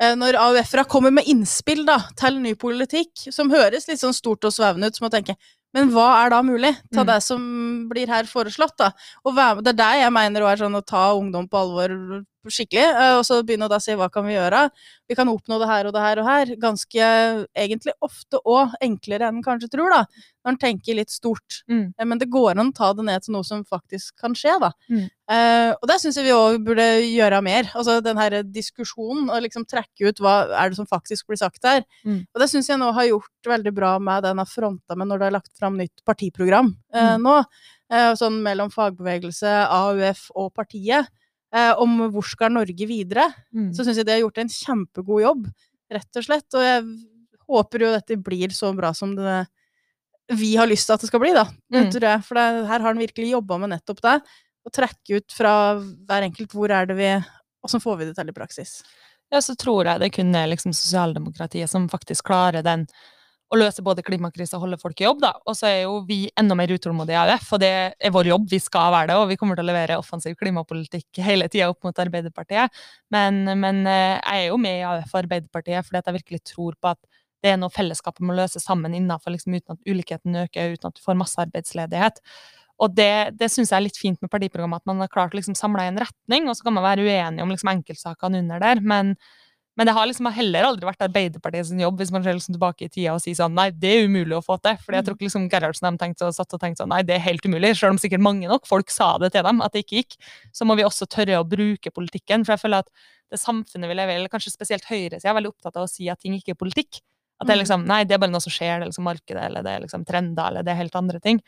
eh, 0.00 0.14
Når 0.16 0.34
AUF-ere 0.40 0.84
kommer 0.90 1.12
med 1.12 1.28
innspill 1.30 1.84
da, 1.86 1.98
til 2.16 2.40
ny 2.42 2.54
politikk, 2.58 3.12
som 3.32 3.50
høres 3.52 3.86
litt 3.88 4.00
sånn 4.00 4.14
stort 4.16 4.44
og 4.48 4.52
svevende 4.56 4.88
ut, 4.88 4.96
så 4.96 5.04
må 5.04 5.10
du 5.12 5.18
tenke 5.20 5.36
men 5.74 5.88
hva 5.90 6.24
er 6.24 6.30
da 6.30 6.40
mulig? 6.46 6.70
Ta 6.94 7.02
Mm. 7.02 7.06
det 7.08 7.22
som 7.24 7.88
blir 7.90 8.06
her 8.06 8.22
foreslått, 8.30 8.76
da. 8.78 8.92
Og 9.26 9.34
være 9.34 9.56
med, 9.56 9.64
det 9.64 9.72
er 9.74 9.80
det 9.82 10.00
jeg 10.04 10.12
mener 10.12 10.40
å, 10.42 10.46
er 10.52 10.56
sånn 10.56 10.76
å 10.78 10.84
ta 10.86 11.12
ungdom 11.18 11.48
på 11.50 11.58
alvor 11.58 12.24
skikkelig, 12.52 12.84
eh, 12.84 13.14
og 13.18 13.24
så 13.24 13.38
begynne 13.46 13.64
å 13.64 13.72
da 13.72 13.78
si 13.80 13.92
hva 13.96 14.10
kan 14.12 14.26
vi 14.26 14.34
gjøre? 14.34 14.70
Vi 15.08 15.14
kan 15.14 15.28
oppnå 15.28 15.58
det 15.60 15.68
her 15.68 15.86
og 15.86 15.92
det 15.94 16.00
her 16.00 16.18
og 16.20 16.26
her. 16.28 16.46
Ganske 16.60 17.08
egentlig 17.56 17.92
ofte 18.04 18.40
òg 18.44 18.72
enklere 18.82 19.28
enn 19.28 19.38
en 19.40 19.42
kanskje 19.44 19.70
tror, 19.72 19.90
da. 19.92 20.04
Når 20.44 20.52
en 20.52 20.58
tenker 20.60 20.94
litt 20.98 21.10
stort. 21.10 21.62
Mm. 21.70 21.94
Eh, 21.98 22.04
Men 22.04 22.18
det 22.18 22.28
går 22.30 22.58
an 22.58 22.72
å 22.72 22.74
ta 22.76 22.92
det 22.92 23.04
ned 23.04 23.22
til 23.22 23.32
noe 23.36 23.44
som 23.44 23.64
faktisk 23.64 24.16
kan 24.20 24.34
skje, 24.34 24.58
da. 24.60 24.72
Mm. 24.90 25.08
Eh, 25.30 25.70
og 25.80 25.88
det 25.88 26.00
syns 26.02 26.16
jeg 26.16 26.24
vi 26.26 26.34
òg 26.36 26.58
burde 26.64 26.84
gjøre 27.08 27.42
mer. 27.42 27.70
Altså 27.74 28.00
den 28.04 28.16
her 28.20 28.42
diskusjonen, 28.42 29.30
og 29.30 29.42
liksom 29.44 29.64
trekke 29.68 30.08
ut 30.08 30.20
hva 30.20 30.34
er 30.60 30.68
det 30.72 30.76
som 30.76 30.86
faktisk 30.88 31.26
blir 31.28 31.40
sagt 31.40 31.64
her. 31.64 31.84
Mm. 32.04 32.26
Og 32.34 32.40
det 32.40 32.50
syns 32.52 32.68
jeg 32.68 32.78
nå 32.80 32.92
har 32.92 33.08
gjort 33.08 33.48
veldig 33.48 33.72
bra 33.74 33.98
med 33.98 34.22
den 34.24 34.36
jeg 34.42 34.48
fronta 34.52 34.96
med 34.96 35.08
når 35.08 35.18
det 35.22 35.26
er 35.30 35.36
lagt 35.38 35.52
fram 35.58 35.76
nytt 35.80 36.04
partiprogram 36.04 36.74
eh, 36.92 37.14
Mm. 37.16 37.22
nå. 37.24 37.44
Eh, 37.92 38.12
sånn 38.16 38.40
mellom 38.42 38.70
fagbevegelse, 38.72 39.68
AUF 39.70 40.30
og 40.34 40.52
partiet. 40.56 41.06
Eh, 41.54 41.72
om 41.78 41.98
hvor 42.10 42.26
skal 42.26 42.50
Norge 42.50 42.86
videre. 42.90 43.28
Mm. 43.54 43.68
Så 43.76 43.84
syns 43.86 44.00
jeg 44.00 44.06
de 44.08 44.16
har 44.16 44.24
gjort 44.24 44.40
en 44.42 44.48
kjempegod 44.50 45.22
jobb, 45.22 45.44
rett 45.94 46.18
og 46.18 46.24
slett. 46.26 46.48
Og 46.58 46.64
jeg 46.66 46.86
håper 47.46 47.84
jo 47.84 47.92
dette 47.94 48.16
blir 48.26 48.50
så 48.56 48.72
bra 48.74 48.90
som 48.96 49.14
det 49.14 49.44
vi 50.34 50.54
har 50.56 50.66
lyst 50.66 50.88
til 50.88 50.94
at 50.96 51.02
det 51.04 51.10
skal 51.10 51.20
bli, 51.20 51.34
da. 51.36 51.44
Det 51.70 51.82
Mm. 51.84 51.90
tror 51.92 52.06
jeg. 52.08 52.24
For 52.24 52.34
det, 52.34 52.66
her 52.66 52.80
har 52.80 52.88
han 52.88 52.98
virkelig 52.98 53.30
jobba 53.30 53.58
med 53.60 53.70
nettopp 53.70 54.00
det. 54.00 54.14
Å 54.66 54.70
trekke 54.72 55.16
ut 55.20 55.30
fra 55.36 55.52
hver 55.78 56.22
enkelt 56.24 56.50
hvor 56.56 56.70
er 56.72 56.86
det 56.86 56.96
vi 56.96 57.24
Åssen 57.64 57.80
får 57.80 57.96
vi 57.98 58.04
det 58.04 58.14
til 58.16 58.28
i 58.28 58.32
praksis? 58.32 58.82
Ja, 59.32 59.38
så 59.40 59.54
tror 59.56 59.84
jeg 59.84 60.00
det 60.00 60.12
kun 60.12 60.34
er 60.34 60.48
liksom 60.48 60.72
sosialdemokratiet 60.76 61.68
som 61.70 61.88
faktisk 61.88 62.24
klarer 62.28 62.62
den 62.62 62.86
å 63.54 63.58
løse 63.60 63.82
både 63.84 64.04
klimakrisa 64.06 64.58
og 64.58 64.66
holde 64.66 64.78
folk 64.80 65.00
i 65.00 65.06
jobb, 65.06 65.20
da. 65.22 65.32
Og 65.48 65.56
så 65.58 65.68
er 65.70 65.78
jo 65.84 65.98
vi 66.08 66.24
enda 66.40 66.56
mer 66.58 66.72
utålmodige 66.74 67.16
i 67.16 67.34
AUF, 67.34 67.50
og 67.56 67.62
det 67.62 67.72
er 67.94 68.14
vår 68.14 68.30
jobb, 68.32 68.48
vi 68.50 68.60
skal 68.62 68.92
være 68.94 69.12
det, 69.12 69.18
og 69.20 69.28
vi 69.30 69.38
kommer 69.40 69.58
til 69.58 69.66
å 69.66 69.70
levere 69.70 69.98
offensiv 70.00 70.36
klimapolitikk 70.40 71.22
hele 71.24 71.48
tida 71.52 71.70
opp 71.72 71.86
mot 71.86 72.00
Arbeiderpartiet. 72.04 72.82
Men, 73.14 73.44
men 73.60 73.84
eh, 73.86 74.16
jeg 74.18 74.46
er 74.46 74.48
jo 74.48 74.58
med 74.60 74.80
i 74.80 74.88
AUF 74.88 75.14
og 75.14 75.22
Arbeiderpartiet 75.24 75.86
fordi 75.86 76.02
jeg 76.02 76.18
virkelig 76.18 76.42
tror 76.54 76.78
på 76.80 76.92
at 76.94 77.00
det 77.44 77.52
er 77.52 77.60
noe 77.60 77.72
fellesskapet 77.72 78.24
må 78.24 78.34
løse 78.36 78.60
sammen 78.62 78.94
innafor, 78.96 79.34
liksom, 79.34 79.56
uten 79.58 79.76
at 79.76 79.88
ulikheten 79.90 80.44
øker, 80.46 80.76
uten 80.76 80.88
at 80.88 80.96
du 80.96 81.02
får 81.04 81.18
masse 81.20 81.40
arbeidsledighet. 81.42 82.22
Og 82.82 82.94
det, 82.96 83.36
det 83.38 83.50
syns 83.52 83.70
jeg 83.70 83.76
er 83.76 83.84
litt 83.84 84.00
fint 84.00 84.18
med 84.24 84.32
partiprogrammet, 84.32 84.82
at 84.82 84.88
man 84.90 85.04
har 85.04 85.12
klart 85.12 85.34
å 85.36 85.38
liksom 85.38 85.56
samle 85.58 85.84
i 85.84 85.92
en 85.92 86.00
retning, 86.00 86.48
og 86.48 86.56
så 86.56 86.66
kan 86.66 86.74
man 86.74 86.86
være 86.86 87.04
uenig 87.04 87.44
om 87.44 87.52
liksom 87.52 87.70
enkeltsakene 87.74 88.40
under 88.42 88.64
der, 88.64 88.80
men, 88.82 89.12
men 89.76 89.88
det 89.88 89.94
har 89.96 90.06
liksom 90.06 90.28
heller 90.30 90.66
aldri 90.68 90.86
vært 90.86 91.02
Arbeiderpartiet 91.02 91.66
sin 91.66 91.80
jobb 91.82 91.98
hvis 91.98 92.12
man 92.14 92.22
ser 92.22 92.36
liksom 92.36 92.54
tilbake 92.54 92.86
i 92.86 92.90
tida 92.92 93.14
og 93.16 93.22
sier 93.24 93.34
sånn 93.38 93.56
nei, 93.56 93.68
det 93.74 93.90
er 93.90 94.04
umulig 94.06 94.36
å 94.38 94.42
få 94.44 94.54
til. 94.62 94.76
Fordi 94.84 95.00
jeg 95.00 95.06
tror 95.08 95.16
ikke 95.16 95.26
liksom 95.26 95.48
Gerhardsen 95.50 95.88
har 95.88 95.96
tenkt 95.98 96.22
og 96.22 96.34
satt 96.36 96.54
og 96.54 96.60
tenkt 96.62 96.78
sånn 96.78 96.92
nei, 96.94 97.00
det 97.06 97.16
er 97.16 97.24
helt 97.24 97.46
umulig. 97.48 97.72
Selv 97.78 97.96
om 97.96 97.98
sikkert 97.98 98.22
mange 98.22 98.46
nok 98.50 98.68
folk 98.70 98.92
sa 98.94 99.16
det 99.18 99.32
til 99.34 99.42
dem 99.46 99.62
at 99.66 99.74
det 99.74 99.82
ikke 99.82 100.02
gikk, 100.02 100.14
så 100.54 100.68
må 100.68 100.76
vi 100.78 100.86
også 100.86 101.08
tørre 101.10 101.40
å 101.40 101.48
bruke 101.48 101.90
politikken. 101.90 102.46
For 102.46 102.54
jeg 102.54 102.62
føler 102.62 102.84
at 102.86 102.92
det 103.34 103.40
samfunnet 103.42 103.90
vi 103.90 103.96
lever 103.98 104.14
i, 104.14 104.20
eller 104.22 104.30
kanskje 104.30 104.54
spesielt 104.54 104.86
høyresida, 104.86 105.32
er 105.32 105.38
veldig 105.40 105.50
opptatt 105.56 105.80
av 105.80 105.88
å 105.88 105.90
si 105.90 106.06
at 106.12 106.22
ting 106.22 106.36
ikke 106.38 106.54
er 106.54 106.60
politikk. 106.60 107.00
At 107.40 107.48
det 107.48 107.56
er 107.56 107.58
Mm. 107.58 107.62
liksom, 107.64 107.86
nei, 107.90 108.04
det 108.04 108.14
er 108.14 108.20
bare 108.22 108.30
noe 108.30 108.40
som 108.44 108.52
skjer, 108.54 108.78
det 108.78 108.84
er 108.84 108.90
liksom 108.92 109.08
markedet, 109.08 109.42
eller 109.42 109.62
det 109.66 109.72
er 109.74 109.80
liksom 109.82 110.04
trender, 110.06 110.46
eller 110.52 110.62
det 110.62 110.70
er 110.70 110.78
helt 110.78 110.94
andre 110.94 111.18
ting. 111.20 111.40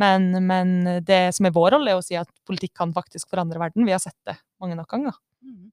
Men, 0.00 0.30
men 0.46 1.04
det 1.04 1.34
som 1.36 1.44
er 1.44 1.52
vår 1.52 1.76
rolle, 1.76 1.90
er 1.92 2.00
å 2.00 2.02
si 2.06 2.16
at 2.16 2.30
politikk 2.48 2.72
kan 2.80 2.94
faktisk 2.96 3.28
forandre 3.28 3.60
verden. 3.60 3.84
Vi 3.84 3.92
har 3.92 4.00
sett 4.00 4.16
det 4.24 4.38
mange 4.58 4.74
nok 4.78 4.88
ganger. 4.88 5.12
Mm. 5.44 5.68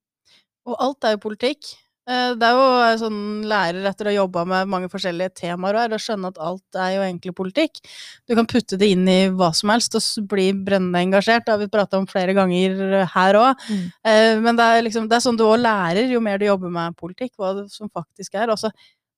Og 0.68 0.76
alt 0.78 1.08
er 1.08 1.16
jo 1.16 1.24
politikk. 1.24 1.72
Eh, 2.12 2.34
Det 2.36 2.48
er 2.48 2.58
jo 2.58 2.98
sånn 3.00 3.20
lærer 3.48 3.86
etter 3.88 4.10
å 4.10 4.12
ha 4.12 4.16
jobba 4.18 4.44
med 4.50 4.68
mange 4.72 4.90
forskjellige 4.92 5.34
temaer 5.42 5.78
og 5.80 5.96
å 5.96 6.00
skjønne 6.02 6.32
at 6.34 6.40
alt 6.44 6.80
er 6.84 6.90
jo 6.98 7.02
egentlig 7.06 7.34
politikk. 7.38 7.80
Du 8.28 8.36
kan 8.36 8.48
putte 8.52 8.78
det 8.82 8.90
inn 8.94 9.08
i 9.08 9.30
hva 9.30 9.52
som 9.56 9.72
helst 9.72 9.96
og 9.96 10.28
bli 10.32 10.50
brennende 10.54 11.00
engasjert. 11.06 11.46
Det 11.48 11.54
har 11.56 11.62
vi 11.62 11.70
prata 11.72 11.98
om 12.02 12.08
flere 12.10 12.36
ganger 12.38 13.06
her 13.16 13.40
òg. 13.40 13.66
Mm. 13.70 13.86
Men 14.44 14.60
det 14.60 14.66
er, 14.68 14.82
liksom, 14.88 15.08
det 15.08 15.18
er 15.20 15.24
sånn 15.26 15.38
du 15.40 15.46
òg 15.48 15.62
lærer 15.64 16.12
jo 16.12 16.20
mer 16.24 16.38
du 16.42 16.46
jobber 16.50 16.70
med 16.74 16.98
politikk, 17.00 17.34
hva 17.40 17.54
det 17.62 17.70
som 17.72 17.90
faktisk 17.90 18.36
er. 18.36 18.52
Også, 18.54 18.72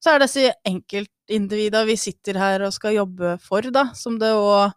så 0.03 0.13
er 0.13 0.19
det 0.19 0.29
disse 0.29 0.53
enkeltindivida 0.69 1.83
vi 1.87 1.95
sitter 1.99 2.37
her 2.39 2.63
og 2.67 2.73
skal 2.75 2.97
jobbe 2.99 3.37
for, 3.41 3.61
da, 3.73 3.87
som 3.97 4.17
det 4.21 4.31
òg 4.35 4.73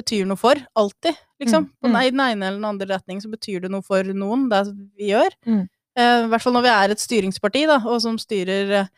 betyr 0.00 0.24
noe 0.28 0.38
for. 0.40 0.56
Alltid, 0.80 1.14
liksom. 1.42 1.66
Mm, 1.84 1.90
mm. 1.90 1.96
ene- 2.00 2.10
den 2.10 2.20
ene 2.24 2.46
eller 2.48 2.58
den 2.58 2.70
andre 2.70 2.86
retning 2.96 3.20
så 3.20 3.28
betyr 3.30 3.60
det 3.66 3.70
noe 3.70 3.84
for 3.84 4.02
noen, 4.16 4.48
det 4.48 4.62
vi 4.96 5.10
gjør. 5.12 5.34
Mm. 5.46 5.68
Eh, 5.98 6.24
I 6.24 6.30
hvert 6.30 6.44
fall 6.44 6.54
når 6.54 6.66
vi 6.66 6.72
er 6.72 6.94
et 6.94 7.02
styringsparti, 7.02 7.64
da, 7.70 7.80
og 7.88 7.98
som 8.04 8.18
styrer 8.20 8.74
eh, 8.82 8.90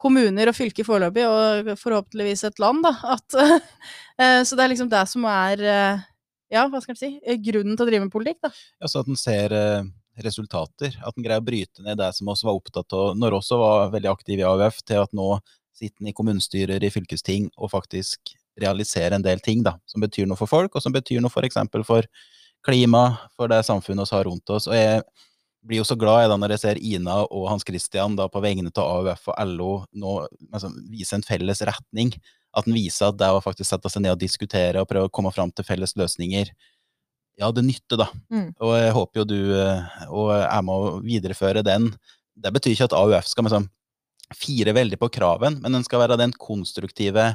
kommuner 0.00 0.50
og 0.50 0.56
fylker 0.56 0.86
foreløpig, 0.86 1.26
og 1.28 1.72
forhåpentligvis 1.78 2.46
et 2.48 2.62
land, 2.62 2.82
da. 2.86 2.94
At, 3.16 3.38
eh, 4.20 4.40
så 4.46 4.58
det 4.58 4.64
er 4.64 4.74
liksom 4.74 4.90
det 4.92 5.04
som 5.10 5.26
er 5.30 5.64
ja, 6.50 6.64
hva 6.66 6.80
skal 6.82 6.96
jeg 6.96 7.00
si, 7.00 7.38
grunnen 7.46 7.76
til 7.78 7.86
å 7.86 7.88
drive 7.90 8.04
med 8.06 8.12
politikk, 8.12 8.40
da. 8.42 8.50
Ja, 8.82 8.90
så 8.90 9.04
at 9.04 9.10
en 9.10 9.18
ser 9.18 9.54
resultater. 10.20 10.96
At 11.06 11.14
en 11.14 11.24
greier 11.24 11.40
å 11.40 11.46
bryte 11.46 11.84
ned 11.84 12.00
det 12.00 12.10
som 12.16 12.28
oss 12.32 12.42
var 12.44 12.58
opptatt 12.58 12.90
av 12.96 13.14
når 13.16 13.38
også 13.38 13.60
var 13.60 13.92
veldig 13.94 14.10
aktive 14.10 14.42
i 14.42 14.48
AUF, 14.48 14.82
til 14.82 15.04
at 15.04 15.14
nå 15.16 15.28
sitter 15.76 16.02
en 16.02 16.10
i 16.10 16.16
kommunestyrer, 16.16 16.82
i 16.82 16.90
fylkesting, 16.92 17.46
og 17.56 17.70
faktisk 17.72 18.34
realiserer 18.60 19.14
en 19.16 19.24
del 19.24 19.40
ting 19.40 19.62
da, 19.64 19.76
som 19.88 20.02
betyr 20.02 20.26
noe 20.28 20.36
for 20.36 20.50
folk, 20.50 20.74
og 20.74 20.84
som 20.84 20.92
betyr 20.92 21.22
noe 21.22 21.32
for 21.32 21.46
eksempel 21.46 21.86
for 21.86 22.08
klima, 22.66 23.04
for 23.38 23.48
det 23.48 23.62
samfunnet 23.64 24.10
vi 24.10 24.18
har 24.18 24.26
rundt 24.28 24.52
oss. 24.52 24.66
Og 24.68 24.76
jeg 24.76 25.04
blir 25.66 25.82
jo 25.82 25.86
så 25.86 25.96
glad 25.98 26.22
jeg 26.22 26.32
da 26.32 26.36
når 26.40 26.54
jeg 26.54 26.62
ser 26.62 26.80
Ina 26.80 27.16
og 27.26 27.46
Hans 27.50 27.64
Christian 27.66 28.16
da 28.18 28.26
på 28.32 28.42
vegne 28.44 28.72
av 28.72 28.84
AUF 28.84 29.30
og 29.32 29.40
LO 29.52 29.72
nå 29.92 30.16
altså, 30.52 30.70
vise 30.88 31.18
en 31.18 31.26
felles 31.26 31.62
retning. 31.68 32.14
At 32.56 32.66
en 32.66 32.74
viser 32.74 33.10
at 33.10 33.18
det 33.20 33.28
å 33.30 33.42
faktisk 33.44 33.68
sette 33.68 33.92
seg 33.92 34.02
ned 34.02 34.16
og 34.16 34.22
diskutere 34.22 34.82
og 34.82 34.88
prøve 34.90 35.10
å 35.10 35.12
komme 35.14 35.32
fram 35.34 35.52
til 35.54 35.66
felles 35.66 35.94
løsninger, 35.98 36.50
ja, 37.40 37.48
det 37.54 37.62
nytter, 37.64 38.00
da. 38.02 38.08
Mm. 38.32 38.48
Og 38.60 38.72
jeg 38.76 38.96
håper 38.96 39.20
jo 39.20 39.26
du 39.30 39.38
eh, 39.56 40.00
og 40.12 40.32
er 40.36 40.64
med 40.66 40.74
å 40.74 40.96
videreføre 41.04 41.62
den. 41.64 41.88
Det 42.36 42.52
betyr 42.52 42.74
ikke 42.74 42.90
at 42.90 42.96
AUF 42.98 43.30
skal 43.30 43.46
liksom 43.46 43.68
fire 44.36 44.74
veldig 44.76 44.98
på 45.00 45.08
kraven, 45.14 45.56
men 45.62 45.74
den 45.74 45.86
skal 45.86 46.02
være 46.04 46.18
den 46.20 46.34
konstruktive 46.36 47.32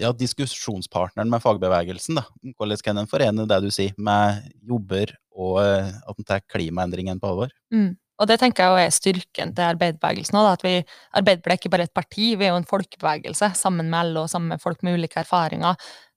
ja, 0.00 0.12
diskusjonspartneren 0.16 1.30
med 1.32 1.42
fagbevegelsen. 1.44 2.20
da. 2.20 2.24
Hvordan 2.56 2.82
kan 2.84 3.02
en 3.02 3.10
forene 3.10 3.46
det 3.48 3.60
du 3.64 3.70
sier, 3.74 3.92
med 3.98 4.46
jobber 4.64 5.12
og 5.36 5.60
eh, 5.62 5.92
at 5.92 6.18
en 6.18 6.28
tar 6.28 6.44
klimaendringen 6.48 7.20
på 7.20 7.32
alvor? 7.32 7.54
Mm. 7.74 7.94
Og 8.16 8.28
det 8.30 8.38
tenker 8.40 8.64
jeg 8.64 8.88
er 8.88 8.94
styrken 8.96 9.52
til 9.52 9.66
arbeiderbevegelsen 9.74 10.38
òg. 10.40 10.48
Arbeiderpartiet 10.56 11.52
er 11.52 11.58
ikke 11.60 11.72
bare 11.74 11.84
et 11.84 11.96
parti, 11.96 12.30
vi 12.32 12.46
er 12.46 12.54
jo 12.54 12.60
en 12.62 12.68
folkebevegelse 12.68 13.50
sammen 13.58 13.90
med 13.92 14.14
LO, 14.14 14.24
sammen 14.30 14.54
med 14.54 14.62
folk 14.62 14.80
med 14.86 14.96
ulike 14.96 15.20
erfaringer. 15.20 15.76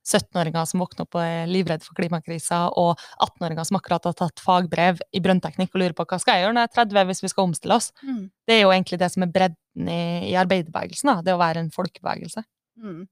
17-åringer 0.10 0.64
som 0.66 0.82
våkner 0.82 1.04
opp 1.04 1.18
og 1.20 1.22
er 1.22 1.50
livredde 1.52 1.86
for 1.86 1.98
klimakrisa, 2.00 2.62
og 2.80 2.96
18-åringer 3.20 3.68
som 3.68 3.78
akkurat 3.78 4.08
har 4.08 4.16
tatt 4.18 4.42
fagbrev 4.42 5.04
i 5.12 5.22
brønnteknikk 5.22 5.76
og 5.76 5.84
lurer 5.84 5.98
på 5.98 6.08
hva 6.08 6.22
skal 6.22 6.38
jeg 6.38 6.48
gjøre 6.48 6.56
når 6.56 6.66
jeg 6.66 6.72
er 6.72 6.78
30 6.80 7.10
hvis 7.12 7.24
vi 7.26 7.32
skal 7.34 7.50
omstille 7.50 7.76
oss. 7.76 7.92
Mm. 8.00 8.24
Det 8.48 8.56
er 8.56 8.64
jo 8.64 8.72
egentlig 8.74 9.02
det 9.04 9.12
som 9.14 9.28
er 9.28 9.34
bredden 9.36 9.92
i, 9.92 10.02
i 10.32 10.34
arbeiderbevegelsen, 10.40 11.12
da. 11.12 11.26
det 11.28 11.36
å 11.36 11.44
være 11.44 11.66
en 11.66 11.74
folkebevegelse. 11.76 12.46
Mm. 12.80 13.04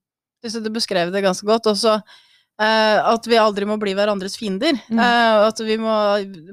Synes 0.44 0.64
du 0.64 0.74
beskrev 0.74 1.12
det 1.14 1.26
ganske 1.26 1.48
godt. 1.48 1.70
Også 1.72 1.98
eh, 1.98 2.98
at 3.02 3.28
vi 3.30 3.40
aldri 3.42 3.68
må 3.70 3.78
bli 3.82 3.94
hverandres 3.98 4.38
fiender. 4.40 4.78
Mm. 4.90 5.02
Eh, 5.02 5.46
at 5.48 5.62
vi 5.66 5.78
må, 5.82 5.94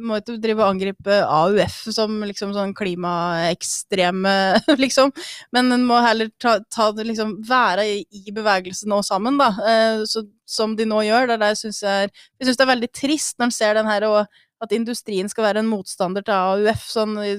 må 0.05 0.21
ikke 0.21 0.39
drive 0.43 0.63
og 0.63 0.75
angripe 0.75 1.19
AUF 1.23 1.81
som 1.95 2.17
liksom 2.27 2.55
sånn 2.57 2.75
klimaekstreme, 2.77 4.37
liksom. 4.85 5.13
Men 5.57 5.73
en 5.77 5.87
må 5.89 6.01
heller 6.05 6.33
ta, 6.43 6.59
ta 6.73 6.91
det 6.97 7.09
liksom 7.11 7.39
være 7.49 7.87
i, 7.91 7.99
i 8.25 8.35
bevegelsen 8.35 8.93
nå 8.93 9.03
sammen, 9.07 9.41
da. 9.41 9.51
Eh, 9.65 10.05
så, 10.11 10.25
som 10.49 10.77
de 10.79 10.89
nå 10.89 11.03
gjør. 11.07 11.29
Det 11.29 11.37
er 11.37 11.45
det 11.45 11.53
jeg 11.55 11.63
syns 11.65 11.85
er 11.89 12.09
Jeg 12.09 12.51
det 12.51 12.61
er 12.61 12.75
veldig 12.75 12.93
trist 12.95 13.39
når 13.39 13.51
en 13.51 13.59
ser 13.59 13.79
den 13.79 13.91
her 13.91 14.09
og 14.11 14.25
at 14.65 14.73
industrien 14.73 15.29
skal 15.29 15.49
være 15.49 15.61
en 15.61 15.69
motstander 15.69 16.25
til 16.25 16.35
AUF 16.35 16.85
sånn 16.89 17.19
i, 17.25 17.33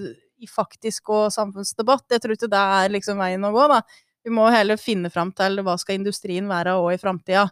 i 0.44 0.50
faktisk 0.50 1.10
og 1.14 1.30
samfunnsdebatt. 1.34 2.06
Jeg 2.12 2.22
tror 2.22 2.36
ikke 2.36 2.52
det 2.52 2.66
er 2.80 2.94
liksom 2.94 3.22
veien 3.22 3.48
å 3.48 3.54
gå, 3.56 3.66
da. 3.72 3.82
Vi 4.26 4.34
må 4.34 4.48
heller 4.50 4.80
finne 4.82 5.12
fram 5.14 5.32
til 5.38 5.62
hva 5.66 5.78
skal 5.82 6.00
industrien 6.00 6.48
være 6.50 6.78
òg 6.82 6.96
i 6.96 7.02
framtida. 7.02 7.46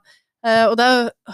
Eh, 0.44 0.66
og 0.68 0.76
det 0.80 0.88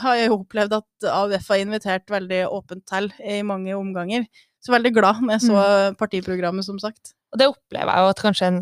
har 0.04 0.18
jeg 0.20 0.34
opplevd 0.36 0.76
at 0.78 1.08
AUF 1.10 1.48
har 1.54 1.62
invitert 1.64 2.12
veldig 2.12 2.44
åpent 2.52 2.84
til 2.90 3.10
i 3.24 3.40
mange 3.48 3.74
omganger. 3.78 4.28
Så 4.60 4.74
veldig 4.76 4.92
glad 4.98 5.22
når 5.24 5.38
jeg 5.38 5.48
så 5.48 5.62
partiprogrammet, 6.00 6.68
som 6.68 6.82
sagt. 6.82 7.16
Og 7.32 7.40
det 7.40 7.48
opplever 7.50 7.94
jeg 7.94 8.04
jo 8.04 8.12
at 8.12 8.22
kanskje 8.26 8.50
den 8.52 8.60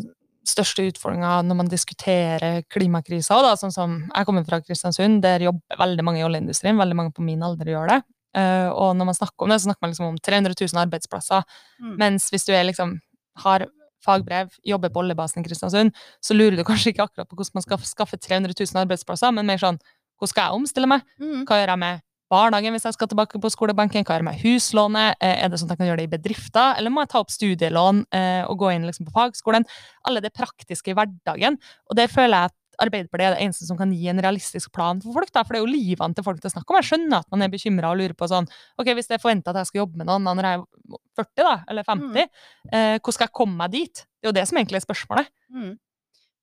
største 0.47 0.85
utfordringa 0.87 1.39
når 1.43 1.57
man 1.63 1.71
diskuterer 1.71 2.61
klimakrisa. 2.71 3.39
Da, 3.43 3.55
sånn 3.59 3.73
som 3.73 3.97
Jeg 4.05 4.27
kommer 4.29 4.45
fra 4.47 4.61
Kristiansund, 4.63 5.19
der 5.25 5.47
jobber 5.49 5.81
veldig 5.81 6.05
mange 6.05 6.21
i 6.21 6.27
oljeindustrien. 6.27 6.79
Veldig 6.79 6.99
mange 6.99 7.15
på 7.17 7.25
min 7.25 7.43
alder 7.43 7.73
gjør 7.73 7.91
det. 7.91 7.99
Eh, 8.37 8.69
og 8.69 8.93
når 8.99 9.09
man 9.09 9.17
snakker 9.17 9.45
om 9.45 9.51
det, 9.51 9.59
så 9.59 9.69
snakker 9.69 9.83
man 9.83 9.93
liksom 9.95 10.11
om 10.11 10.21
300 10.29 10.55
000 10.61 10.83
arbeidsplasser. 10.85 11.43
Mm. 11.81 11.95
Mens 12.03 12.29
hvis 12.31 12.47
du 12.47 12.53
er 12.53 12.67
liksom, 12.69 12.99
har 13.43 13.67
fagbrev, 14.05 14.51
jobber 14.65 14.91
på 14.93 15.03
oljebasen 15.03 15.41
i 15.41 15.47
Kristiansund, 15.47 15.95
så 16.23 16.35
lurer 16.37 16.57
du 16.57 16.65
kanskje 16.67 16.93
ikke 16.93 17.07
akkurat 17.07 17.29
på 17.29 17.37
hvordan 17.37 17.57
man 17.59 17.65
skal 17.65 17.85
skaffe 17.87 18.19
300 18.19 18.53
000 18.57 18.83
arbeidsplasser, 18.83 19.33
men 19.35 19.47
mer 19.49 19.61
sånn 19.61 19.79
hvordan 20.17 20.33
skal 20.33 20.47
jeg 20.47 20.59
omstille 20.61 20.89
meg? 20.89 21.07
Mm. 21.21 21.41
Hva 21.45 21.59
gjør 21.61 21.73
jeg 21.73 21.81
med 21.83 22.03
barnehagen 22.31 22.73
hvis 22.75 22.85
jeg 22.87 22.95
skal 22.97 23.09
tilbake 23.11 23.39
på 23.41 23.51
skolebenken? 23.53 24.03
Hva 24.03 24.15
gjør 24.17 24.23
jeg 24.23 24.27
med 24.27 24.41
huslånet? 24.41 25.19
Eh, 25.21 25.43
Er 25.45 25.51
det 25.51 25.59
sånn 25.61 25.69
at 25.69 25.75
jeg 25.75 25.81
kan 25.83 25.91
gjøre 25.91 26.01
det 26.01 26.07
i 26.09 26.13
bedrifter, 26.17 26.73
eller 26.77 26.93
må 26.93 27.05
jeg 27.05 27.11
ta 27.13 27.21
opp 27.21 27.33
studielån 27.33 28.05
eh, 28.11 28.43
og 28.49 28.57
gå 28.63 28.71
inn 28.73 28.87
liksom 28.89 29.07
på 29.07 29.15
fagskolen? 29.15 29.67
Alle 30.09 30.23
det 30.25 30.33
praktiske 30.35 30.91
i 30.91 30.97
hverdagen. 30.97 31.59
Og 31.89 31.99
det 31.99 32.09
føler 32.11 32.33
jeg 32.33 32.51
at 32.51 32.57
Arbeiderpartiet 32.79 33.25
er 33.31 33.35
det 33.35 33.43
eneste 33.47 33.65
som 33.65 33.77
kan 33.77 33.91
gi 33.91 34.07
en 34.11 34.19
realistisk 34.21 34.71
plan 34.71 35.01
for 35.01 35.13
folk. 35.13 35.31
da, 35.33 35.43
For 35.43 35.53
det 35.55 35.61
er 35.61 35.65
jo 35.65 35.73
livene 35.73 36.13
til 36.15 36.23
folk 36.23 36.39
det 36.41 36.45
er 36.51 36.53
snakk 36.59 36.69
om. 36.69 36.77
Jeg 36.81 36.89
skjønner 36.91 37.17
at 37.23 37.31
man 37.31 37.41
er 37.41 37.49
bekymra 37.49 37.89
og 37.91 37.97
lurer 37.97 38.13
på 38.13 38.27
sånn 38.29 38.47
Ok, 38.77 38.85
hvis 38.93 39.07
jeg 39.09 39.19
forventer 39.23 39.49
at 39.49 39.61
jeg 39.63 39.71
skal 39.71 39.79
jobbe 39.85 39.97
med 39.97 40.07
noen 40.07 40.23
når 40.23 40.43
jeg 40.43 40.59
er 40.59 41.01
40, 41.17 41.43
da, 41.43 41.55
eller 41.69 41.83
50, 41.83 42.29
eh, 42.71 42.99
hvordan 42.99 43.13
skal 43.17 43.25
jeg 43.27 43.33
komme 43.33 43.57
meg 43.57 43.71
dit? 43.71 43.93
Det 44.21 44.27
er 44.27 44.29
jo 44.29 44.37
det 44.37 44.47
som 44.47 44.57
egentlig 44.57 44.77
er 44.81 44.85
spørsmålet. 44.85 45.27
Mm. 45.51 45.73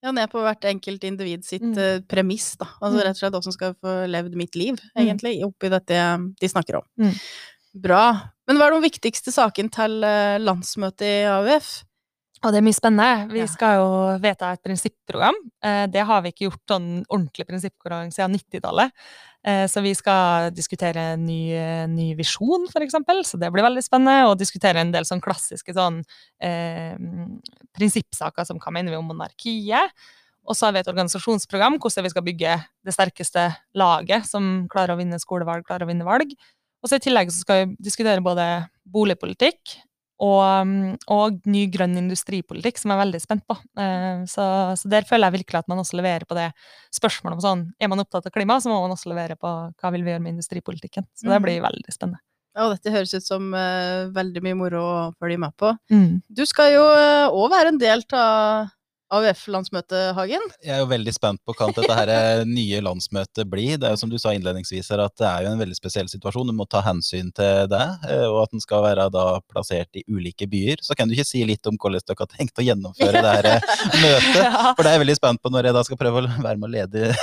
Ja, 0.04 0.10
ned 0.12 0.28
på 0.34 0.42
hvert 0.44 0.60
enkelt 0.68 1.04
individ 1.08 1.44
sitt 1.46 1.62
Mm. 1.62 1.78
eh, 1.78 2.00
premiss, 2.00 2.56
da. 2.58 2.66
Altså 2.82 2.98
Mm. 2.98 3.04
rett 3.06 3.14
og 3.14 3.16
slett 3.22 3.32
hvordan 3.32 3.52
skal 3.54 3.68
jeg 3.70 3.76
få 3.80 3.94
levd 4.10 4.34
mitt 4.36 4.54
liv, 4.56 4.76
egentlig, 4.98 5.40
oppi 5.46 5.70
dette 5.70 6.34
de 6.40 6.48
snakker 6.48 6.76
om. 6.76 6.82
Mm. 7.00 7.14
Bra. 7.80 8.02
Men 8.46 8.56
hva 8.58 8.66
er 8.68 8.80
de 8.80 8.90
viktigste 8.90 9.32
sakene 9.32 9.70
til 9.72 10.04
eh, 10.04 10.38
landsmøtet 10.38 11.00
i 11.08 11.24
AUF? 11.24 11.84
Og 12.44 12.52
det 12.52 12.58
er 12.60 12.64
mye 12.66 12.76
spennende. 12.76 13.28
Vi 13.32 13.40
Ja. 13.40 13.46
skal 13.46 13.76
jo 13.78 14.18
vedta 14.20 14.52
et 14.52 14.62
prinsipprogram. 14.62 15.34
Eh, 15.62 15.86
Det 15.86 16.04
har 16.04 16.20
vi 16.22 16.28
ikke 16.30 16.50
gjort 16.50 16.66
sånn 16.68 17.04
ordentlig 17.08 17.46
prinsippprogram 17.48 18.10
siden 18.12 18.32
90-tallet. 18.36 18.90
Eh, 19.44 19.66
Så 19.66 19.80
vi 19.82 19.94
skal 19.94 20.50
diskutere 20.50 21.14
en 21.14 21.24
ny, 21.24 21.52
eh, 21.52 21.86
ny 21.86 22.14
visjon, 22.14 22.66
eksempel. 22.68 23.24
Så 23.24 23.38
det 23.38 23.50
blir 23.52 23.62
veldig 23.62 23.82
spennende. 23.82 24.28
Og 24.28 24.38
diskutere 24.38 24.76
en 24.76 24.92
del 24.92 25.04
sånn 25.04 25.22
klassiske 25.22 25.72
sånn 25.72 26.04
eh, 26.40 26.96
prinsippsaker 27.76 28.44
som 28.46 28.58
hva 28.58 28.72
mener 28.72 28.90
vi 28.90 28.96
om 28.96 29.08
monarkiet. 29.08 29.90
Og 30.46 30.54
så 30.54 30.66
har 30.66 30.72
vi 30.72 30.80
et 30.80 30.86
organisasjonsprogram, 30.88 31.78
hvordan 31.78 32.02
vi 32.02 32.10
skal 32.10 32.22
bygge 32.22 32.64
det 32.84 32.94
sterkeste 32.94 33.56
laget 33.74 34.26
som 34.26 34.68
klarer 34.68 34.94
å 34.94 34.98
vinne 34.98 35.18
skolevalg, 35.18 35.64
klarer 35.64 35.86
å 35.86 35.88
vinne 35.88 36.04
valg. 36.04 36.30
Og 36.82 36.90
så 36.90 36.96
i 36.96 36.98
tillegg 36.98 37.28
så 37.32 37.40
skal 37.40 37.66
vi 37.66 37.76
diskutere 37.80 38.20
både 38.22 38.68
boligpolitikk 38.86 39.78
og, 40.21 40.66
mm, 40.66 40.97
og 41.11 41.40
ny 41.47 41.64
grønn 41.73 41.97
industripolitikk, 41.99 42.78
som 42.78 42.90
jeg 42.92 42.99
er 42.99 43.04
veldig 43.04 43.21
spent 43.23 43.42
på. 43.50 43.56
Eh, 43.78 44.25
Så, 44.30 44.44
så 44.78 44.88
der 44.88 45.02
føler 45.09 45.26
jeg 45.30 45.40
virkelig 45.40 45.59
at 45.59 45.68
man 45.68 45.78
også 45.83 45.97
leverer 45.99 46.25
på 46.25 46.35
det 46.38 46.52
spørsmålet 46.94 47.35
om 47.40 47.40
sånn 47.42 47.64
Er 47.80 47.88
man 47.88 47.99
opptatt 48.00 48.26
av 48.26 48.33
klima, 48.33 48.61
så 48.61 48.68
må 48.71 48.80
man 48.80 48.94
også 48.94 49.11
levere 49.11 49.37
på 49.37 49.50
hva 49.75 49.90
vil 49.92 50.04
vi 50.04 50.11
gjøre 50.14 50.23
med 50.23 50.35
industripolitikken. 50.37 51.04
Så 51.14 51.26
det 51.28 51.35
Mhm. 51.40 51.42
blir 51.42 51.61
veldig 51.62 51.92
spennende. 51.92 52.21
Ja, 52.56 52.68
og 52.68 52.76
dette 52.76 52.92
høres 52.94 53.12
ut 53.14 53.25
som 53.26 53.52
uh, 53.52 54.06
veldig 54.14 54.40
mye 54.42 54.54
moro 54.54 54.80
å 54.80 55.12
følge 55.18 55.38
med 55.42 55.56
på. 55.59 55.76
Mm. 55.90 56.23
Du 56.30 56.44
skal 56.47 56.71
jo 56.73 56.85
òg 57.35 57.50
være 57.50 57.68
en 57.75 57.78
del 57.78 58.04
av 58.12 58.68
AUF-landsmøtet, 59.12 60.14
Hagen. 60.16 60.44
Jeg 60.64 60.73
er 60.75 60.80
jo 60.80 60.88
veldig 60.88 61.12
spent 61.14 61.40
på 61.44 61.54
hva 61.58 61.68
dette 61.76 61.96
her 61.99 62.11
eh, 62.12 62.44
nye 62.49 62.80
landsmøtet 62.84 63.46
blir. 63.50 63.76
Det 63.78 63.88
er 63.88 63.94
jo 63.94 64.00
som 64.00 64.11
du 64.12 64.16
sa 64.20 64.32
innledningsvis 64.34 64.88
her, 64.94 65.02
at 65.04 65.14
det 65.20 65.26
er 65.28 65.44
jo 65.44 65.52
en 65.52 65.61
veldig 65.61 65.76
spesiell 65.76 66.08
situasjon. 66.11 66.49
Du 66.49 66.56
må 66.56 66.66
ta 66.70 66.80
hensyn 66.87 67.28
til 67.37 67.68
det, 67.70 67.84
eh, 68.08 68.25
og 68.25 68.40
at 68.46 68.54
den 68.54 68.64
skal 68.64 68.84
være 68.87 69.06
da 69.14 69.26
plassert 69.52 70.00
i 70.00 70.04
ulike 70.08 70.49
byer. 70.50 70.82
Så 70.84 70.96
kan 70.96 71.08
du 71.11 71.14
ikke 71.16 71.28
si 71.28 71.44
litt 71.46 71.68
om 71.70 71.76
hvordan 71.76 72.00
dere 72.00 72.25
har 72.25 72.32
tenkt 72.32 72.58
å 72.58 72.66
gjennomføre 72.66 73.20
det 73.20 73.34
her 73.37 73.50
eh, 73.52 73.68
møtet? 74.06 74.58
For 74.75 74.82
det 74.82 74.88
er 74.88 74.96
jeg 74.96 75.04
veldig 75.04 75.18
spent 75.20 75.44
på 75.44 75.52
når 75.52 75.70
jeg 75.70 75.78
da 75.78 75.84
skal 75.90 76.00
prøve 76.00 76.25
å 76.25 76.32
være 76.32 76.56
med 76.56 76.70
å 76.70 76.75
lede 76.78 77.14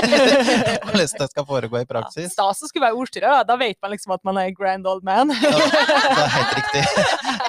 hvordan 0.86 1.00
det 1.02 1.28
skal 1.30 1.46
foregå 1.48 1.80
i 1.80 1.88
praksis. 1.88 2.32
Stas 2.34 2.62
å 2.62 2.68
skulle 2.70 2.86
være 2.86 2.98
ordstyrer, 3.00 3.28
da. 3.28 3.46
Da 3.52 3.58
vet 3.60 3.78
man 3.82 3.92
liksom 3.94 4.14
at 4.16 4.22
man 4.26 4.40
er 4.40 4.52
grand 4.56 4.86
old 4.88 5.04
man. 5.06 5.32
Ja, 5.32 5.52
det 5.56 6.24
er 6.24 6.32
helt 6.36 6.56
riktig. 6.60 6.84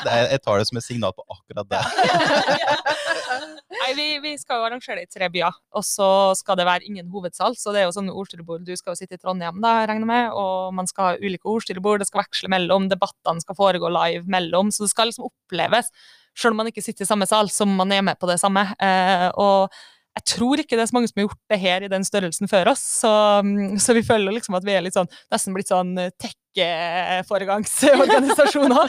Det 0.03 0.11
er, 0.13 0.29
jeg 0.33 0.43
tar 0.45 0.61
det 0.61 0.67
som 0.69 0.79
et 0.79 0.85
signal 0.85 1.15
på 1.17 1.25
akkurat 1.33 1.71
det. 1.71 1.81
Nei, 3.77 3.89
vi, 3.97 4.05
vi 4.23 4.33
skal 4.39 4.59
jo 4.59 4.67
arrangere 4.67 5.01
det 5.01 5.07
i 5.07 5.17
tre 5.17 5.29
byer, 5.31 5.55
og 5.77 5.83
så 5.85 6.09
skal 6.39 6.57
det 6.59 6.67
være 6.67 6.87
ingen 6.87 7.09
hovedsal. 7.13 7.57
Så 7.59 7.73
det 7.73 7.81
er 7.81 7.87
jo 7.87 7.95
sånn 7.95 8.11
ordstyrebord. 8.11 8.65
Du 8.67 8.73
skal 8.79 8.93
jo 8.93 8.99
sitte 8.99 9.17
i 9.17 9.21
Trondheim, 9.21 9.59
da, 9.63 9.79
regner 9.87 10.05
jeg 10.05 10.11
med, 10.11 10.37
og 10.37 10.75
man 10.77 10.89
skal 10.89 11.11
ha 11.11 11.19
ulike 11.21 11.49
ordstyrebord. 11.51 12.01
Det 12.01 12.09
skal 12.09 12.23
veksle 12.23 12.51
mellom, 12.53 12.89
debattene 12.91 13.43
skal 13.43 13.57
foregå 13.59 13.91
live 13.93 14.25
mellom. 14.31 14.71
Så 14.73 14.85
det 14.85 14.93
skal 14.93 15.11
liksom 15.11 15.27
oppleves, 15.29 15.91
selv 16.37 16.55
om 16.55 16.63
man 16.63 16.71
ikke 16.71 16.85
sitter 16.85 17.05
i 17.05 17.09
samme 17.09 17.27
sal, 17.29 17.51
som 17.53 17.71
man 17.79 17.93
er 17.93 18.03
med 18.05 18.19
på 18.19 18.29
det 18.29 18.39
samme. 18.41 18.67
Eh, 18.83 19.27
og 19.41 19.73
jeg 20.17 20.25
tror 20.33 20.57
ikke 20.61 20.77
det 20.77 20.83
er 20.83 20.89
så 20.89 20.95
mange 20.97 21.09
som 21.11 21.19
har 21.19 21.27
gjort 21.27 21.51
det 21.53 21.59
her 21.61 21.79
i 21.85 21.91
den 21.91 22.05
størrelsen 22.07 22.47
før 22.49 22.65
oss, 22.73 22.83
så, 23.03 23.11
mm, 23.45 23.75
så 23.81 23.89
vi 23.97 24.03
føler 24.05 24.31
liksom 24.33 24.55
at 24.57 24.65
vi 24.65 24.73
er 24.73 24.83
litt 24.85 24.97
sånn, 24.97 25.11
nesten 25.33 25.53
blitt 25.53 25.69
sånn 25.69 25.91
tech-foregangsorganisasjoner. 26.23 28.85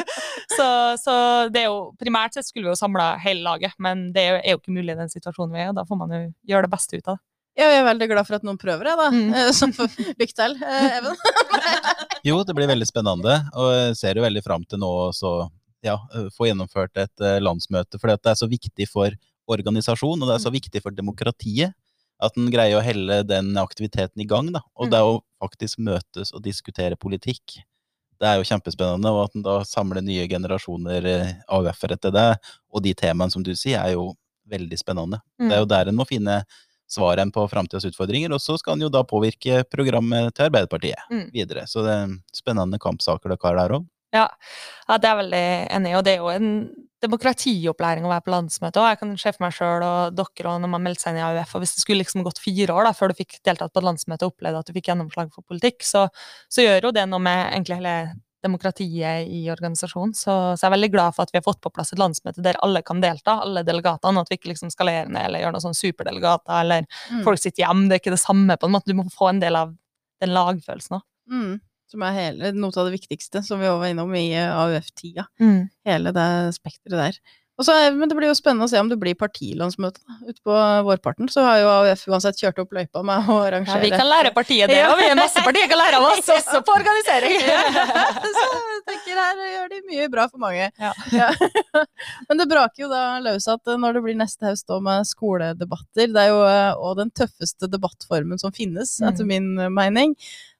så, 0.56 0.66
så 1.00 1.14
det 1.52 1.60
er 1.62 1.68
jo, 1.70 1.78
primært 2.00 2.32
sett 2.36 2.48
skulle 2.48 2.66
vi 2.68 2.72
jo 2.74 2.82
samla 2.82 3.06
hele 3.22 3.42
laget, 3.46 3.74
men 3.82 3.94
det 4.12 4.20
er 4.22 4.30
jo, 4.34 4.38
er 4.42 4.50
jo 4.52 4.58
ikke 4.60 4.76
mulig 4.76 4.92
i 4.92 5.00
den 5.00 5.12
situasjonen 5.12 5.54
vi 5.56 5.60
er 5.62 5.66
i, 5.68 5.70
og 5.72 5.78
da 5.80 5.88
får 5.88 5.98
man 6.02 6.10
jo 6.12 6.20
gjøre 6.52 6.64
det 6.68 6.74
beste 6.76 6.92
ut 6.98 7.08
av 7.08 7.14
det. 7.16 7.22
Ja, 7.56 7.70
jeg 7.72 7.80
er 7.80 7.86
veldig 7.86 8.06
glad 8.10 8.26
for 8.28 8.36
at 8.36 8.44
noen 8.44 8.58
prøver, 8.60 8.84
jeg, 8.90 8.96
da. 9.00 9.06
Mm. 9.14 9.30
Eh, 9.32 9.50
Så 9.56 9.64
lykke 10.20 10.36
til, 10.36 10.52
eh, 10.60 10.98
Even. 10.98 11.14
Jo, 12.28 12.34
det 12.44 12.54
blir 12.58 12.68
veldig 12.68 12.88
spennende, 12.88 13.34
og 13.54 13.66
jeg 13.72 13.96
ser 13.96 14.14
jo 14.18 14.26
veldig 14.26 14.42
fram 14.44 14.64
til 14.68 14.78
nå 14.82 14.90
å 15.08 15.10
ja, 15.86 15.94
få 16.34 16.46
gjennomført 16.48 16.96
et 17.00 17.20
eh, 17.24 17.38
landsmøte, 17.40 17.98
for 18.02 18.08
det 18.10 18.28
er 18.32 18.36
så 18.36 18.48
viktig 18.50 18.86
for 18.90 19.14
organisasjon, 19.46 20.20
og 20.22 20.28
det 20.28 20.36
er 20.36 20.44
så 20.44 20.52
viktig 20.54 20.82
for 20.84 20.94
demokratiet 20.94 21.74
at 22.22 22.36
en 22.40 22.48
greier 22.50 22.78
å 22.78 22.84
helle 22.84 23.20
den 23.28 23.52
aktiviteten 23.60 24.22
i 24.22 24.28
gang. 24.28 24.48
Da. 24.54 24.62
Og 24.80 24.90
det 24.92 25.02
å 25.04 25.18
faktisk 25.42 25.82
møtes 25.84 26.32
og 26.32 26.42
diskutere 26.46 26.96
politikk, 26.96 27.58
det 28.16 28.28
er 28.28 28.38
jo 28.40 28.46
kjempespennende. 28.48 29.12
Og 29.12 29.26
at 29.26 29.36
en 29.36 29.44
da 29.44 29.58
samler 29.68 30.00
nye 30.04 30.24
generasjoner 30.30 31.08
eh, 31.10 31.34
AUF-ere 31.52 31.98
til 32.00 32.14
det, 32.16 32.30
og 32.72 32.84
de 32.86 32.94
temaene 32.96 33.34
som 33.34 33.44
du 33.44 33.52
sier, 33.54 33.82
er 33.82 33.98
jo 33.98 34.14
veldig 34.48 34.78
spennende. 34.80 35.20
Det 35.42 35.52
er 35.52 35.60
jo 35.60 35.68
der 35.68 35.90
en 35.90 35.98
må 35.98 36.06
finne 36.08 36.40
svaren 36.88 37.32
på 37.34 37.42
framtidas 37.50 37.84
utfordringer, 37.88 38.30
og 38.32 38.40
så 38.40 38.54
skal 38.60 38.76
en 38.76 38.86
jo 38.86 38.90
da 38.94 39.02
påvirke 39.04 39.64
programmet 39.68 40.30
til 40.36 40.46
Arbeiderpartiet 40.46 41.10
Mm. 41.10 41.32
videre. 41.34 41.66
Så 41.66 41.82
det 41.82 41.92
er 41.92 42.16
spennende 42.32 42.78
kampsaker 42.78 43.28
dere 43.28 43.42
har 43.42 43.56
der 43.56 43.74
òg. 43.76 43.86
Ja, 44.14 44.28
ja, 44.88 44.96
det 44.96 45.04
er 45.04 45.16
jeg 45.16 45.24
veldig 45.24 45.46
enig 45.76 45.90
i, 45.90 45.96
og 45.98 46.04
det 46.04 46.12
er 46.12 46.22
jo 46.22 46.28
en 46.30 46.85
demokratiopplæring 47.04 48.06
å 48.06 48.10
være 48.10 48.24
på 48.26 48.32
landsmøte. 48.32 48.80
Og 48.80 48.88
jeg 48.88 48.98
kan 49.02 49.14
se 49.20 49.32
for 49.34 49.44
meg 49.44 49.56
sjøl 49.56 49.84
og 49.84 50.16
dere 50.16 50.52
og 50.52 50.60
når 50.62 50.70
man 50.72 50.84
meldte 50.86 51.04
seg 51.04 51.12
inn 51.14 51.20
i 51.20 51.26
AUF, 51.26 51.54
og 51.56 51.64
hvis 51.64 51.74
det 51.76 51.82
skulle 51.84 52.02
liksom 52.02 52.24
gått 52.26 52.40
fire 52.42 52.72
år 52.76 52.88
da, 52.88 52.92
før 52.96 53.12
du 53.12 53.18
fikk 53.20 53.38
deltatt 53.46 53.74
på 53.74 53.82
et 53.82 53.88
landsmøte 53.88 54.26
og 54.26 54.32
opplevde 54.34 54.62
at 54.62 54.70
du 54.70 54.76
fikk 54.76 54.88
gjennomslag 54.92 55.32
for 55.34 55.44
politikk, 55.46 55.84
så, 55.86 56.06
så 56.48 56.64
gjør 56.64 56.88
jo 56.88 56.94
det 56.96 57.04
noe 57.10 57.20
med 57.22 57.42
egentlig 57.50 57.80
hele 57.82 57.96
demokratiet 58.46 59.26
i 59.32 59.42
organisasjonen. 59.50 60.14
Så, 60.14 60.32
så 60.54 60.60
jeg 60.64 60.68
er 60.70 60.74
veldig 60.76 60.90
glad 60.94 61.14
for 61.16 61.26
at 61.26 61.32
vi 61.34 61.40
har 61.40 61.46
fått 61.46 61.60
på 61.64 61.72
plass 61.74 61.92
et 61.92 62.00
landsmøte 62.00 62.44
der 62.44 62.58
alle 62.64 62.82
kan 62.86 63.00
delta, 63.02 63.40
alle 63.42 63.64
delegatene, 63.66 64.20
og 64.20 64.26
at 64.26 64.32
vi 64.32 64.38
ikke 64.38 64.52
liksom 64.52 64.70
skalerer 64.72 65.10
ned 65.10 65.28
eller 65.28 65.42
gjør 65.42 65.56
noe 65.56 65.64
sånn 65.64 65.76
superdelegater, 65.78 66.60
eller 66.62 66.86
Mm. 67.10 67.22
folk 67.26 67.38
sitter 67.42 67.64
hjemme. 67.64 67.88
Det 67.88 67.96
er 67.96 68.00
ikke 68.04 68.14
det 68.16 68.22
samme, 68.22 68.56
på 68.56 68.66
en 68.68 68.72
måte. 68.76 68.86
Du 68.90 68.94
må 68.98 69.04
få 69.12 69.30
en 69.30 69.40
del 69.42 69.56
av 69.56 69.74
den 70.22 70.30
lagfølelsen 70.36 70.96
òg. 71.00 71.02
Mm. 71.30 71.60
Som 71.92 72.02
er 72.02 72.16
hele, 72.16 72.52
noe 72.52 72.74
av 72.74 72.88
det 72.88 72.96
viktigste, 72.98 73.44
som 73.46 73.60
vi 73.62 73.68
også 73.70 73.78
var 73.84 73.92
innom 73.94 74.14
i 74.18 74.28
eh, 74.34 74.50
AUF-tida. 74.50 75.28
Mm. 75.38 75.68
Hele 75.86 76.10
det 76.16 76.28
spekteret 76.58 76.98
der. 76.98 77.18
Så, 77.56 77.72
er- 77.72 77.94
men 77.96 78.04
det 78.10 78.12
blir 78.18 78.28
jo 78.28 78.34
spennende 78.36 78.66
å 78.66 78.68
se 78.68 78.76
om 78.82 78.88
det 78.90 78.98
blir 79.00 79.14
partilandsmøte 79.16 80.02
utpå 80.28 80.44
på 80.50 80.56
vårparten. 80.84 81.30
Så 81.32 81.40
har 81.40 81.62
jo 81.62 81.70
AUF 81.72 82.02
uansett 82.12 82.36
kjørt 82.42 82.58
opp 82.60 82.74
løypa 82.76 83.00
med 83.06 83.30
å 83.32 83.36
arrangere. 83.46 83.78
Ja, 83.78 83.84
vi 83.86 83.92
kan 83.94 84.10
lære 84.10 84.32
partiet 84.36 84.68
det, 84.68 84.76
Ja. 84.82 84.90
og 84.92 84.98
vi 85.00 85.06
er 85.08 85.14
masse 85.16 85.40
partier 85.40 85.64
kan 85.70 85.78
lære 85.80 85.96
av 85.96 86.04
oss, 86.10 86.28
også 86.34 86.60
på 86.66 86.74
organisering. 86.74 87.38
så 88.36 88.44
jeg 88.50 88.82
tenker 88.90 89.20
her 89.22 89.40
gjør 89.54 89.70
de 89.72 89.80
mye 89.88 90.08
bra 90.12 90.26
for 90.28 90.42
mange. 90.42 90.68
Ja. 90.76 90.92
Ja. 91.16 91.30
Men 92.28 92.42
det 92.42 92.48
braker 92.50 92.82
jo 92.84 92.90
da 92.92 93.04
løs 93.24 93.48
at 93.48 93.72
eh, 93.72 93.78
når 93.80 93.96
det 93.96 94.04
blir 94.04 94.18
neste 94.20 94.50
høst 94.50 94.68
da 94.68 94.76
med 94.84 95.08
skoledebatter, 95.08 96.12
det 96.12 96.26
er 96.26 96.34
jo 96.34 96.42
òg 96.90 96.98
den 97.00 97.14
tøffeste 97.16 97.70
debattformen 97.72 98.42
som 98.42 98.52
finnes, 98.52 98.98
Mm. 99.00 99.08
etter 99.14 99.26
min 99.32 99.48
eh, 99.64 99.72
mening. 99.72 100.12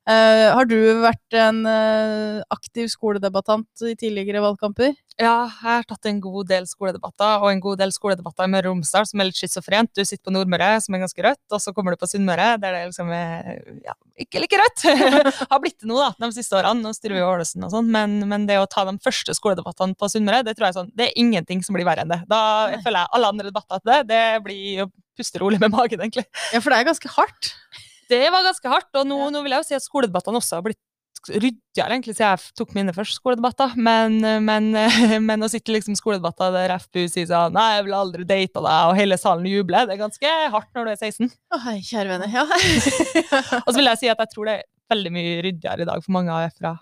Eh, 0.06 0.48
har 0.54 0.68
du 0.70 0.76
vært 1.02 1.34
en 1.34 1.64
uh, 1.66 2.38
aktiv 2.54 2.86
skoledebattant 2.92 3.82
i 3.88 3.96
tidligere 3.98 4.38
valgkamper? 4.44 4.92
Ja, 5.18 5.48
jeg 5.48 5.56
har 5.64 5.86
tatt 5.88 6.06
en 6.06 6.20
god 6.22 6.46
del 6.46 6.68
skoledebatter, 6.70 7.40
og 7.42 7.48
en 7.50 7.62
god 7.64 7.80
del 7.80 7.90
skoledebatter 7.90 8.46
i 8.46 8.52
Møre 8.52 8.70
og 8.70 8.76
Romsdal 8.76 9.08
som 9.08 9.18
er 9.18 9.26
litt 9.30 9.40
schizofrent. 9.40 9.90
Du 9.96 10.04
sitter 10.04 10.28
på 10.28 10.34
Nordmøre, 10.36 10.68
som 10.84 10.94
er 10.94 11.02
ganske 11.02 11.25
rødt, 11.26 11.42
og 11.50 11.62
så 11.64 11.72
kommer 11.75 11.96
du 11.96 11.98
på 11.98 12.06
Sunnmøre, 12.12 12.52
der 12.62 12.76
det 12.76 12.82
liksom 12.92 13.10
er 13.16 13.64
ja, 13.82 13.96
ikke 14.22 14.44
like 14.44 14.60
rødt. 14.60 14.84
har 15.50 15.62
blitt 15.64 15.80
det 15.80 15.90
nå, 15.90 15.98
da, 15.98 16.12
de 16.22 16.30
siste 16.36 16.54
årene. 16.60 16.84
Nå 16.84 16.94
styrer 16.94 17.16
vi 17.16 17.25
jo 17.25 17.32
Ålesund 17.32 17.66
og 17.66 17.75
sånn, 17.75 17.90
men, 17.96 18.20
men 18.30 18.46
det 18.46 18.60
å 18.62 18.68
ta 18.70 18.84
de 18.86 18.94
første 19.02 19.34
skoledebattene 19.34 19.98
på 19.98 20.12
Sunnmøre, 20.12 20.44
det 20.46 20.54
tror 20.54 20.68
jeg 20.68 20.78
sånn, 20.78 20.94
det 20.94 21.08
er 21.08 21.18
ingenting 21.25 21.66
som 21.66 21.75
blir 21.75 21.88
verre 21.88 22.06
enn 22.06 22.14
det. 22.14 22.22
Da 22.30 22.40
jeg 22.76 22.84
føler 22.86 23.02
jeg 23.02 23.14
alle 23.18 23.34
andre 23.34 23.50
debatter 23.50 23.82
til 23.82 23.90
det, 23.90 24.00
det 24.12 24.22
blir 24.46 24.86
å 24.86 24.90
puste 25.18 25.42
rolig 25.42 25.58
med 25.58 25.75
magen, 25.75 25.98
egentlig. 26.04 26.28
Ja, 26.52 26.60
for 26.60 26.70
det 26.70 26.78
er 26.78 26.90
ganske 26.92 27.16
hardt. 27.16 27.54
Det 28.10 28.25
var 28.30 28.44
ganske 28.46 28.70
hardt, 28.70 28.90
og 29.00 29.06
nå, 29.08 29.16
nå 29.34 29.40
vil 29.44 29.56
jeg 29.56 29.64
jo 29.64 29.68
si 29.70 29.78
at 29.78 29.84
skoledebattene 29.86 30.38
også 30.40 30.58
har 30.60 30.66
blitt 30.68 30.82
ryddigere, 31.26 31.90
egentlig, 31.96 32.12
siden 32.14 32.36
jeg 32.36 32.52
tok 32.60 32.75
mine 32.76 32.92
første 32.94 33.16
skoledebatter. 33.18 33.72
Men, 33.82 34.20
men, 34.46 34.68
men 35.26 35.42
å 35.42 35.48
sitte 35.50 35.72
liksom 35.75 35.96
i 35.96 35.98
skoledebatter 35.98 36.52
der 36.54 36.75
FPU 36.78 37.06
sier 37.10 37.26
sånn 37.26 37.56
Nei, 37.56 37.64
jeg 37.78 37.86
ville 37.88 37.98
aldri 38.04 38.26
data 38.28 38.62
deg, 38.62 38.92
og 38.92 38.94
hele 39.00 39.18
salen 39.18 39.48
jubler, 39.50 39.88
det 39.88 39.96
er 39.96 40.02
ganske 40.04 40.34
hardt 40.54 40.70
når 40.78 40.86
du 40.86 40.92
er 40.94 41.00
16. 41.02 41.32
Å, 41.50 41.60
hei, 41.66 41.76
kjære 41.88 42.12
venner. 42.14 42.30
Ja. 42.30 42.44
Og 43.64 43.72
så 43.72 43.76
vil 43.80 43.90
jeg 43.90 44.02
si 44.04 44.12
at 44.12 44.22
jeg 44.22 44.32
tror 44.36 44.50
det 44.52 44.56
er 44.60 44.64
veldig 44.94 45.12
mye 45.18 45.34
ryddigere 45.48 45.82
i 45.82 45.90
dag 45.90 46.04
for 46.04 46.14
mange 46.20 46.36
AF-ere. 46.36 46.76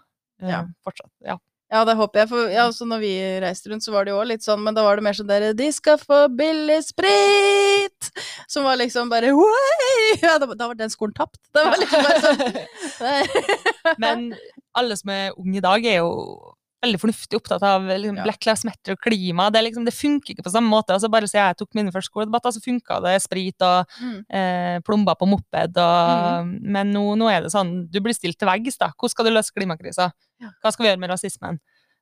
eh, 0.45 0.51
Ja. 0.53 0.61
Fortsatt. 0.85 1.13
Ja. 1.25 1.39
Ja, 1.73 1.81
det 1.89 1.95
håper 1.99 2.21
jeg. 2.23 2.31
For 2.31 2.51
ja, 2.53 2.67
også 2.69 2.87
når 2.89 3.01
vi 3.03 3.13
reiste 3.43 3.71
rundt, 3.73 3.85
så 3.87 3.95
var 3.95 4.05
det 4.05 4.13
jo 4.13 4.19
også 4.21 4.31
litt 4.31 4.45
sånn, 4.47 4.63
men 4.67 4.77
da 4.77 4.85
var 4.87 4.99
det 5.01 5.07
mer 5.07 5.17
sånn 5.17 5.31
der 5.31 5.47
De 5.57 5.71
skal 5.75 5.99
få 6.01 6.27
billig 6.37 6.81
sprit! 6.87 8.11
Som 8.51 8.67
var 8.69 8.79
liksom 8.79 9.11
bare 9.11 9.33
ja, 10.25 10.37
da, 10.39 10.47
da 10.47 10.69
var 10.69 10.77
den 10.79 10.93
skolen 10.93 11.17
tapt. 11.17 11.41
Det 11.55 11.65
var 11.65 11.81
liksom 11.81 12.05
bare 12.05 12.21
sånn 12.27 13.99
Men 14.05 14.29
alle 14.77 14.99
som 14.99 15.11
er 15.15 15.39
unge 15.39 15.59
i 15.59 15.65
dag, 15.65 15.89
er 15.89 16.03
jo 16.03 16.54
veldig 16.85 17.01
fornuftig 17.03 17.39
opptatt 17.41 17.63
av 17.67 17.83
liksom, 17.89 18.17
Ja. 18.17 18.23
Black 18.29 18.45
Lives 18.47 18.65
Matter 18.65 18.93
og 18.93 19.01
klima. 19.01 19.51
Det, 19.51 19.63
liksom, 19.65 19.85
det 19.85 19.95
funker 19.97 20.35
ikke 20.35 20.45
på 20.47 20.53
samme 20.55 20.71
måte. 20.71 20.95
Altså, 20.95 21.11
bare 21.11 21.27
siden 21.27 21.49
jeg 21.49 21.57
tok 21.63 21.75
mine 21.75 21.91
første 21.93 22.11
skoledebatter, 22.13 22.53
så 22.55 22.63
funka 22.63 23.01
det 23.03 23.17
sprit 23.23 23.61
og 23.63 23.87
Mm. 24.01 24.25
eh, 24.31 24.79
plomber 24.87 25.15
på 25.17 25.27
moped. 25.29 25.77
Og, 25.77 26.47
Men 26.63 26.93
nå, 26.93 27.17
nå 27.17 27.29
er 27.33 27.41
det 27.43 27.51
sånn, 27.53 27.91
du 27.91 28.01
blir 28.01 28.15
stilt 28.15 28.39
til 28.39 28.47
veggs. 28.49 28.79
da. 28.79 28.93
Hvordan 28.99 29.11
skal 29.11 29.25
du 29.25 29.31
løse 29.33 29.53
klimakrisa? 29.57 30.13
Ja. 30.41 30.49
Hva 30.63 30.73
skal 30.73 30.85
vi 30.85 30.91
gjøre 30.93 31.01
med 31.01 31.11
rasismen? 31.11 31.59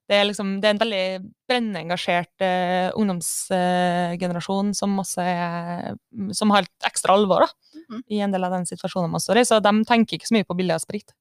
Det 0.08 0.16
er, 0.18 0.24
liksom, 0.26 0.60
det 0.60 0.66
er 0.66 0.70
en 0.74 0.78
veldig 0.82 1.32
brennende 1.48 1.78
engasjert 1.86 2.40
eh, 2.42 2.90
ungdomsgenerasjon 3.62 4.74
som 4.76 4.98
er, 5.22 5.94
som 6.34 6.50
har 6.50 6.66
et 6.66 6.88
ekstra 6.90 7.14
alvor 7.16 7.46
da, 7.46 7.48
Mhm. 7.90 8.02
i 8.10 8.20
en 8.20 8.30
del 8.32 8.44
av 8.44 8.50
den 8.52 8.64
situasjonen 8.66 9.10
man 9.10 9.20
står 9.20 9.36
i. 9.38 9.44
Så 9.44 9.60
de 9.62 9.70
tenker 9.84 10.18
ikke 10.18 10.28
så 10.28 10.32
mye 10.36 10.44
på 10.44 10.56
billig 10.56 10.72
av 10.74 10.80
sprit. 10.80 11.12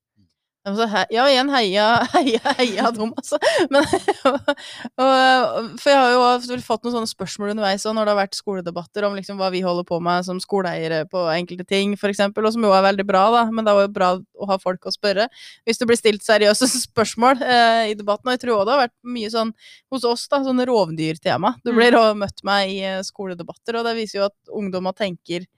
Altså, 0.61 0.85
ja, 1.09 1.23
igjen 1.25 1.49
heia, 1.49 1.85
heia, 2.13 2.51
heia 2.59 2.89
dem, 2.93 3.09
altså. 3.17 3.39
Men, 3.73 3.81
og, 5.01 5.71
for 5.81 5.89
jeg 5.89 5.97
har 5.97 6.11
jo 6.13 6.59
fått 6.61 6.85
noen 6.85 6.99
sånne 6.99 7.09
spørsmål 7.09 7.55
underveis 7.55 7.85
når 7.87 8.05
det 8.05 8.13
har 8.13 8.19
vært 8.19 8.37
skoledebatter 8.37 9.07
om 9.07 9.15
liksom 9.17 9.39
hva 9.41 9.49
vi 9.53 9.63
holder 9.65 9.87
på 9.89 9.97
med 10.05 10.27
som 10.27 10.37
skoleeiere 10.43 11.07
på 11.09 11.23
enkelte 11.33 11.65
ting, 11.65 11.95
for 11.97 12.13
eksempel, 12.13 12.45
og 12.45 12.53
som 12.53 12.67
jo 12.67 12.73
er 12.77 12.85
veldig 12.85 13.05
bra, 13.09 13.23
da. 13.33 13.45
Men 13.49 13.65
det 13.65 13.73
er 13.73 13.87
jo 13.87 13.93
bra 13.95 14.11
å 14.21 14.49
ha 14.51 14.59
folk 14.61 14.85
å 14.85 14.93
spørre 14.93 15.25
hvis 15.65 15.81
det 15.81 15.87
blir 15.89 15.97
stilt 15.97 16.25
seriøse 16.27 16.69
spørsmål 16.75 17.41
eh, 17.41 17.93
i 17.95 17.97
debatten. 17.97 18.29
Og 18.29 18.37
jeg 18.37 18.43
tror 18.45 18.59
også 18.59 18.67
det 18.69 18.75
har 18.75 18.83
vært 18.83 18.97
mye 19.17 19.31
sånn 19.33 19.55
hos 19.89 20.05
oss, 20.11 20.27
da, 20.29 20.43
sånn 20.45 20.61
rovdyrtema. 20.69 21.55
Du 21.65 21.73
blir 21.73 21.97
også 21.97 22.21
møtt 22.21 22.45
med 22.45 22.75
i 22.75 22.77
eh, 22.85 23.01
skoledebatter, 23.07 23.81
og 23.81 23.89
det 23.89 23.97
viser 23.97 24.21
jo 24.21 24.29
at 24.29 24.53
ungdommer 24.61 24.93
tenker 24.93 25.49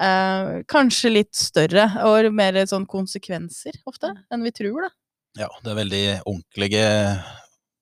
Eh, 0.00 0.50
kanskje 0.70 1.12
litt 1.12 1.34
større 1.38 1.86
og 2.08 2.30
mer 2.34 2.58
sånn 2.68 2.86
konsekvenser 2.90 3.78
ofte 3.88 4.12
enn 4.32 4.44
vi 4.46 4.52
tror, 4.54 4.88
da. 4.88 4.92
Ja, 5.44 5.48
det 5.64 5.72
er 5.72 5.78
veldig 5.80 6.02
ordentlige, 6.30 6.84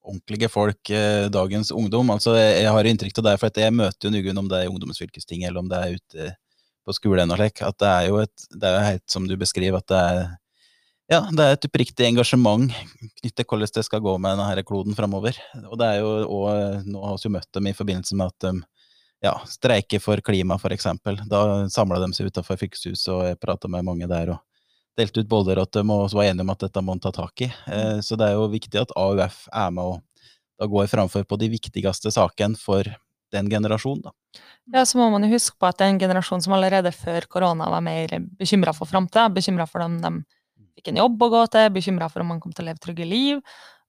ordentlige 0.08 0.48
folk, 0.52 0.90
eh, 0.90 1.28
dagens 1.32 1.72
ungdom. 1.72 2.12
Altså, 2.14 2.36
jeg, 2.38 2.62
jeg 2.64 2.76
har 2.76 2.88
inntrykk 2.88 3.18
av 3.20 3.26
det, 3.28 3.34
for 3.40 3.52
at 3.52 3.60
jeg 3.60 3.76
møter 3.76 4.08
jo 4.08 4.14
Nugunn 4.14 4.40
om 4.44 4.48
det 4.48 4.60
er 4.60 4.68
i 4.68 4.72
Ungdommens 4.72 5.02
fylkesting, 5.02 5.44
eller 5.44 5.60
om 5.60 5.68
det 5.72 5.80
er 5.80 5.98
ute 5.98 6.30
på 6.82 6.94
skolen 6.96 7.30
og 7.30 7.38
slik, 7.38 7.60
at 7.62 7.78
det 7.78 7.90
er 7.90 8.06
jo 8.08 8.22
et, 8.24 8.46
det 8.56 8.68
er 8.68 8.78
jo 8.78 8.86
helt 8.88 9.04
som 9.12 9.28
du 9.28 9.36
beskriver, 9.40 9.82
at 9.82 9.92
det 9.92 10.00
er 10.00 10.22
ja, 11.10 11.18
det 11.28 11.44
er 11.44 11.56
et 11.56 11.66
oppriktig 11.66 12.06
engasjement 12.06 12.70
knyttet 12.72 13.42
til 13.42 13.46
hvordan 13.50 13.72
det 13.74 13.82
skal 13.84 14.00
gå 14.00 14.14
med 14.22 14.38
denne 14.38 14.62
kloden 14.64 14.96
framover. 14.96 15.36
Og 15.66 15.74
det 15.76 15.88
er 15.88 15.98
jo 16.00 16.12
òg 16.38 16.86
Nå 16.88 17.02
har 17.04 17.18
vi 17.18 17.26
jo 17.26 17.32
møtt 17.34 17.50
dem 17.52 17.68
i 17.68 17.74
forbindelse 17.76 18.16
med 18.16 18.30
at 18.32 18.46
de 18.46 18.52
ja, 19.22 19.36
streike 19.46 20.00
for 20.02 20.20
klima, 20.24 20.58
eksempel. 20.74 21.20
Da 21.30 21.68
samla 21.70 22.00
de 22.02 22.12
seg 22.16 22.30
utenfor 22.32 22.58
fylkeshuset, 22.60 23.08
og 23.14 23.26
jeg 23.28 23.40
prata 23.40 23.68
med 23.70 23.86
mange 23.86 24.08
der. 24.10 24.34
og 24.36 24.38
delte 24.98 25.22
ut 25.22 25.28
boller, 25.28 25.58
og 25.58 25.72
var 26.12 26.24
enige 26.24 26.44
om 26.44 26.50
at 26.52 26.64
dette 26.66 26.80
må 26.84 26.92
en 26.92 27.00
ta 27.00 27.10
tak 27.10 27.40
i. 27.40 27.48
Eh, 27.66 28.00
Så 28.00 28.16
det 28.16 28.28
er 28.28 28.34
jo 28.36 28.48
viktig 28.52 28.80
at 28.80 28.92
AUF 28.96 29.48
er 29.52 29.70
med 29.70 29.84
og 29.84 30.02
da 30.60 30.66
går 30.66 30.86
framfor 30.86 31.24
på 31.24 31.38
de 31.40 31.48
viktigste 31.48 32.12
sakene 32.12 32.58
for 32.60 32.86
den 33.32 33.48
generasjonen. 33.48 34.02
Da. 34.04 34.12
Ja, 34.72 34.84
så 34.86 34.98
må 34.98 35.08
man 35.10 35.24
jo 35.24 35.32
huske 35.32 35.56
på 35.58 35.66
at 35.66 35.78
det 35.78 35.86
er 35.86 35.94
en 35.94 35.98
generasjon 36.02 36.42
som 36.44 36.52
allerede 36.52 36.92
før 36.92 37.26
korona 37.26 37.70
var 37.72 37.82
mer 37.82 38.12
bekymra 38.38 38.74
for 38.76 38.86
framtida, 38.86 39.30
bekymra 39.32 39.66
for 39.66 39.82
om 39.86 39.96
de 40.02 40.12
fikk 40.76 40.92
en 40.92 41.00
jobb 41.02 41.24
å 41.24 41.30
gå 41.32 41.42
til, 41.52 41.72
bekymra 41.72 42.08
for 42.12 42.22
om 42.22 42.34
man 42.34 42.40
kom 42.40 42.52
til 42.52 42.64
å 42.64 42.68
leve 42.70 42.82
trygge 42.84 43.08
liv. 43.08 43.40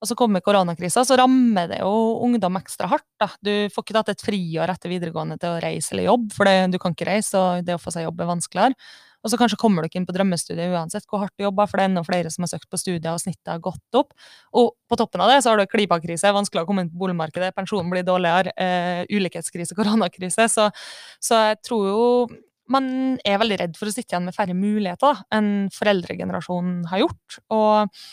Og 0.03 0.09
så 0.09 0.17
kommer 0.19 0.43
koronakrisa, 0.43 1.05
så 1.07 1.15
rammer 1.15 1.69
det 1.71 1.79
jo 1.79 1.93
ungdom 2.25 2.59
ekstra 2.59 2.89
hardt. 2.91 3.07
Da. 3.21 3.29
Du 3.39 3.53
får 3.71 3.85
ikke 3.85 3.95
tatt 3.95 4.11
et 4.11 4.25
friår 4.25 4.73
etter 4.73 4.91
videregående 4.91 5.37
til 5.39 5.55
å 5.55 5.61
reise 5.63 5.95
eller 5.95 6.09
jobbe, 6.09 6.35
for 6.35 6.49
det, 6.49 6.73
du 6.73 6.77
kan 6.83 6.91
ikke 6.91 7.07
reise, 7.07 7.39
og 7.39 7.63
det 7.63 7.77
å 7.77 7.79
få 7.79 7.93
seg 7.95 8.03
jobb 8.09 8.19
er 8.19 8.31
vanskeligere. 8.33 8.75
Og 9.23 9.31
så 9.31 9.39
kanskje 9.39 9.57
kommer 9.61 9.79
du 9.79 9.87
ikke 9.87 10.01
inn 10.01 10.07
på 10.07 10.15
drømmestudiet 10.17 10.73
uansett 10.75 11.07
hvor 11.07 11.21
hardt 11.23 11.33
du 11.39 11.45
jobber, 11.45 11.69
for 11.71 11.79
det 11.79 11.85
er 11.85 11.91
enda 11.93 12.03
flere 12.03 12.31
som 12.33 12.43
har 12.43 12.51
søkt 12.51 12.67
på 12.67 12.79
studiet, 12.81 13.07
og 13.13 13.21
snittet 13.23 13.53
har 13.53 13.61
gått 13.63 13.95
opp. 13.95 14.11
Og 14.59 14.73
på 14.91 14.99
toppen 14.99 15.23
av 15.23 15.31
det 15.31 15.39
så 15.45 15.53
har 15.53 15.61
du 15.61 15.71
klimakrise, 15.71 16.33
vanskelig 16.35 16.65
å 16.65 16.67
komme 16.67 16.83
inn 16.83 16.91
på 16.91 16.99
boligmarkedet, 17.05 17.53
pensjonen 17.55 17.93
blir 17.93 18.03
dårligere, 18.03 18.51
eh, 18.59 19.05
ulikhetskrise, 19.07 19.75
koronakrise. 19.79 20.49
Så, 20.51 20.67
så 21.23 21.45
jeg 21.47 21.61
tror 21.63 21.87
jo 21.87 22.03
man 22.73 22.85
er 23.27 23.39
veldig 23.41 23.59
redd 23.59 23.79
for 23.79 23.87
å 23.89 23.93
sitte 23.93 24.13
igjen 24.13 24.27
med 24.27 24.35
færre 24.35 24.55
muligheter 24.55 25.15
da, 25.15 25.25
enn 25.37 25.49
foreldregenerasjonen 25.73 26.83
har 26.91 27.03
gjort. 27.03 27.39
Og, 27.55 28.03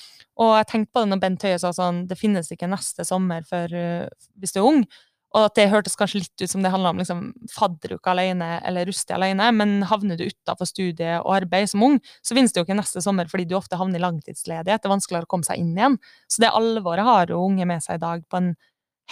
og 0.41 0.57
jeg 0.57 0.69
tenkte 0.71 0.95
på 0.95 1.05
det 1.05 1.13
når 1.13 1.21
Bent 1.23 1.47
Høie 1.47 1.61
sa 1.61 1.71
sånn 1.77 2.05
det 2.09 2.19
finnes 2.19 2.49
ikke 2.53 2.71
neste 2.71 3.05
sommer 3.07 3.45
for, 3.49 3.71
uh, 3.71 4.09
hvis 4.41 4.57
du 4.57 4.63
er 4.63 4.69
ung. 4.69 4.83
Og 5.31 5.45
at 5.47 5.55
det 5.55 5.69
hørtes 5.71 5.95
kanskje 5.95 6.25
litt 6.25 6.43
ut 6.43 6.51
som 6.51 6.65
det 6.65 6.73
handla 6.73 6.91
om 6.91 6.99
liksom, 6.99 7.21
fadderuke 7.55 8.11
alene 8.11 8.57
eller 8.67 8.89
rustig 8.89 9.15
alene, 9.15 9.47
men 9.55 9.77
havner 9.87 10.19
du 10.19 10.25
utafor 10.27 10.67
studie 10.67 11.21
og 11.21 11.37
arbeid 11.37 11.71
som 11.71 11.85
ung, 11.87 12.01
så 12.27 12.35
finnes 12.35 12.51
det 12.51 12.59
jo 12.59 12.67
ikke 12.67 12.79
neste 12.81 13.03
sommer 13.05 13.31
fordi 13.31 13.47
du 13.47 13.55
ofte 13.59 13.79
havner 13.79 14.01
i 14.01 14.03
langtidsledighet. 14.03 14.83
Det 14.83 14.91
er 14.91 14.97
vanskeligere 14.97 15.29
å 15.29 15.31
komme 15.31 15.47
seg 15.47 15.63
inn 15.63 15.77
igjen. 15.77 16.01
Så 16.27 16.43
det 16.43 16.51
alvoret 16.51 17.07
har 17.07 17.31
jo 17.31 17.45
unge 17.45 17.69
med 17.71 17.85
seg 17.85 18.01
i 18.01 18.03
dag 18.03 18.27
på 18.27 18.43
en 18.43 18.57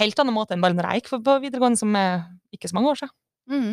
helt 0.03 0.23
annen 0.23 0.35
måte 0.35 0.57
enn 0.57 0.65
bare 0.65 0.75
når 0.75 0.91
jeg 0.91 1.05
gikk 1.05 1.13
på 1.23 1.39
videregående, 1.45 1.79
som 1.79 1.95
er 1.99 2.25
ikke 2.55 2.73
så 2.73 2.79
mange 2.79 2.97
år 2.97 3.03
siden. 3.05 3.15
Mm. 3.49 3.73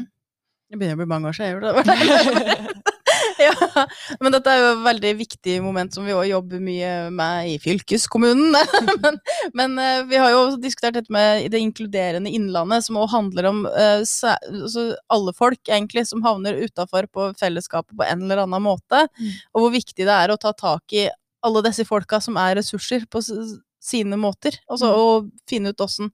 Det 0.70 0.82
begynner 0.82 1.00
å 1.00 1.02
bli 1.02 1.14
mange 1.16 1.32
år 1.32 1.40
siden 1.40 1.50
jeg 1.50 1.58
gjorde 1.58 1.74
det. 1.82 2.92
ja, 3.46 3.86
men 4.22 4.34
dette 4.36 4.52
er 4.52 4.62
jo 4.62 4.68
et 4.74 4.84
veldig 4.86 5.12
viktig 5.20 5.56
moment 5.64 5.94
som 5.96 6.06
vi 6.08 6.14
òg 6.16 6.28
jobber 6.30 6.62
mye 6.64 6.92
med 7.14 7.50
i 7.54 7.58
fylkeskommunen. 7.62 8.56
men, 9.04 9.20
men 9.58 9.76
eh, 9.82 10.04
vi 10.10 10.20
har 10.22 10.32
jo 10.34 10.44
diskutert 10.62 10.98
dette 11.00 11.14
med 11.14 11.50
det 11.54 11.62
inkluderende 11.64 12.32
innlandet, 12.32 12.86
som 12.88 13.00
òg 13.02 13.10
handler 13.14 13.50
om 13.52 13.64
eh, 13.72 14.04
altså 14.06 14.88
alle 15.14 15.36
folk 15.38 15.62
egentlig 15.72 16.06
som 16.10 16.24
havner 16.26 16.58
utafor 16.64 17.10
på 17.12 17.30
fellesskapet 17.40 17.96
på 17.98 18.08
en 18.08 18.26
eller 18.26 18.46
annen 18.46 18.66
måte, 18.66 19.06
Mm. 19.16 19.32
og 19.56 19.62
hvor 19.62 19.72
viktig 19.74 20.06
det 20.08 20.12
er 20.14 20.32
å 20.34 20.38
ta 20.40 20.52
tak 20.56 20.94
i 20.96 21.06
alle 21.46 21.62
disse 21.66 21.86
folka 21.88 22.18
som 22.24 22.38
er 22.42 22.56
ressurser 22.60 23.04
på 23.12 23.22
sine 23.24 24.18
måter, 24.20 24.56
altså, 24.72 24.90
Mm. 24.90 25.00
og 25.00 25.50
finne 25.50 25.72
ut 25.74 25.84
åssen 25.84 26.10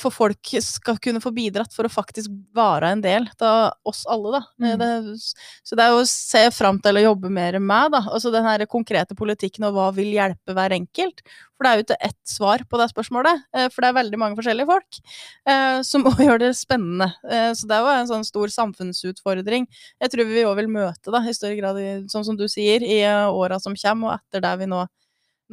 for 0.00 0.10
folk 0.10 0.50
skal 0.64 0.98
kunne 1.00 1.20
få 1.22 1.30
bidratt 1.34 1.72
for 1.74 1.86
å 1.86 1.92
faktisk 1.92 2.32
være 2.56 2.90
en 2.92 3.02
del 3.04 3.28
av 3.44 3.76
oss 3.88 4.04
alle, 4.10 4.38
da. 4.38 4.40
Eh, 4.64 4.74
Mm. 4.74 4.78
Det, 4.78 5.18
så 5.64 5.76
det 5.78 5.84
er 5.84 5.92
jo 5.94 6.00
å 6.02 6.08
se 6.10 6.42
fram 6.52 6.80
til 6.82 6.98
å 6.98 7.02
jobbe 7.04 7.30
mer 7.32 7.58
med, 7.62 7.92
da. 7.94 8.00
Altså 8.12 8.32
den 8.34 8.44
her 8.44 8.64
konkrete 8.66 9.14
politikken 9.18 9.64
og 9.68 9.76
hva 9.76 9.86
vil 9.96 10.10
hjelpe 10.12 10.54
hver 10.56 10.74
enkelt. 10.76 11.22
For 11.56 11.64
det 11.64 11.70
er 11.70 11.78
jo 11.80 11.84
ikke 11.86 11.98
ett 12.10 12.18
svar 12.28 12.62
på 12.70 12.78
det 12.78 12.88
spørsmålet, 12.92 13.44
eh, 13.54 13.68
for 13.72 13.82
det 13.82 13.88
er 13.90 13.96
veldig 14.00 14.20
mange 14.20 14.38
forskjellige 14.38 14.68
folk 14.68 15.00
eh, 15.48 15.80
som 15.86 16.06
òg 16.10 16.20
gjør 16.26 16.42
det 16.44 16.52
spennende. 16.58 17.10
Eh, 17.30 17.50
så 17.58 17.70
det 17.70 17.78
er 17.78 17.86
jo 17.86 17.94
en 17.96 18.12
sånn 18.12 18.28
stor 18.28 18.52
samfunnsutfordring. 18.58 19.66
Jeg 20.02 20.14
tror 20.14 20.30
vi 20.30 20.46
òg 20.46 20.56
vil 20.60 20.70
møte, 20.74 21.10
da, 21.14 21.22
i 21.22 21.34
større 21.36 21.58
grad, 21.58 21.80
i, 21.82 21.90
sånn 22.12 22.26
som 22.28 22.38
du 22.38 22.46
sier, 22.50 22.84
i 22.84 23.00
eh, 23.06 23.26
åra 23.30 23.58
som 23.62 23.78
kommer, 23.78 24.12
og 24.12 24.18
etter 24.20 24.44
det 24.44 24.54
vi 24.62 24.70
nå, 24.70 24.84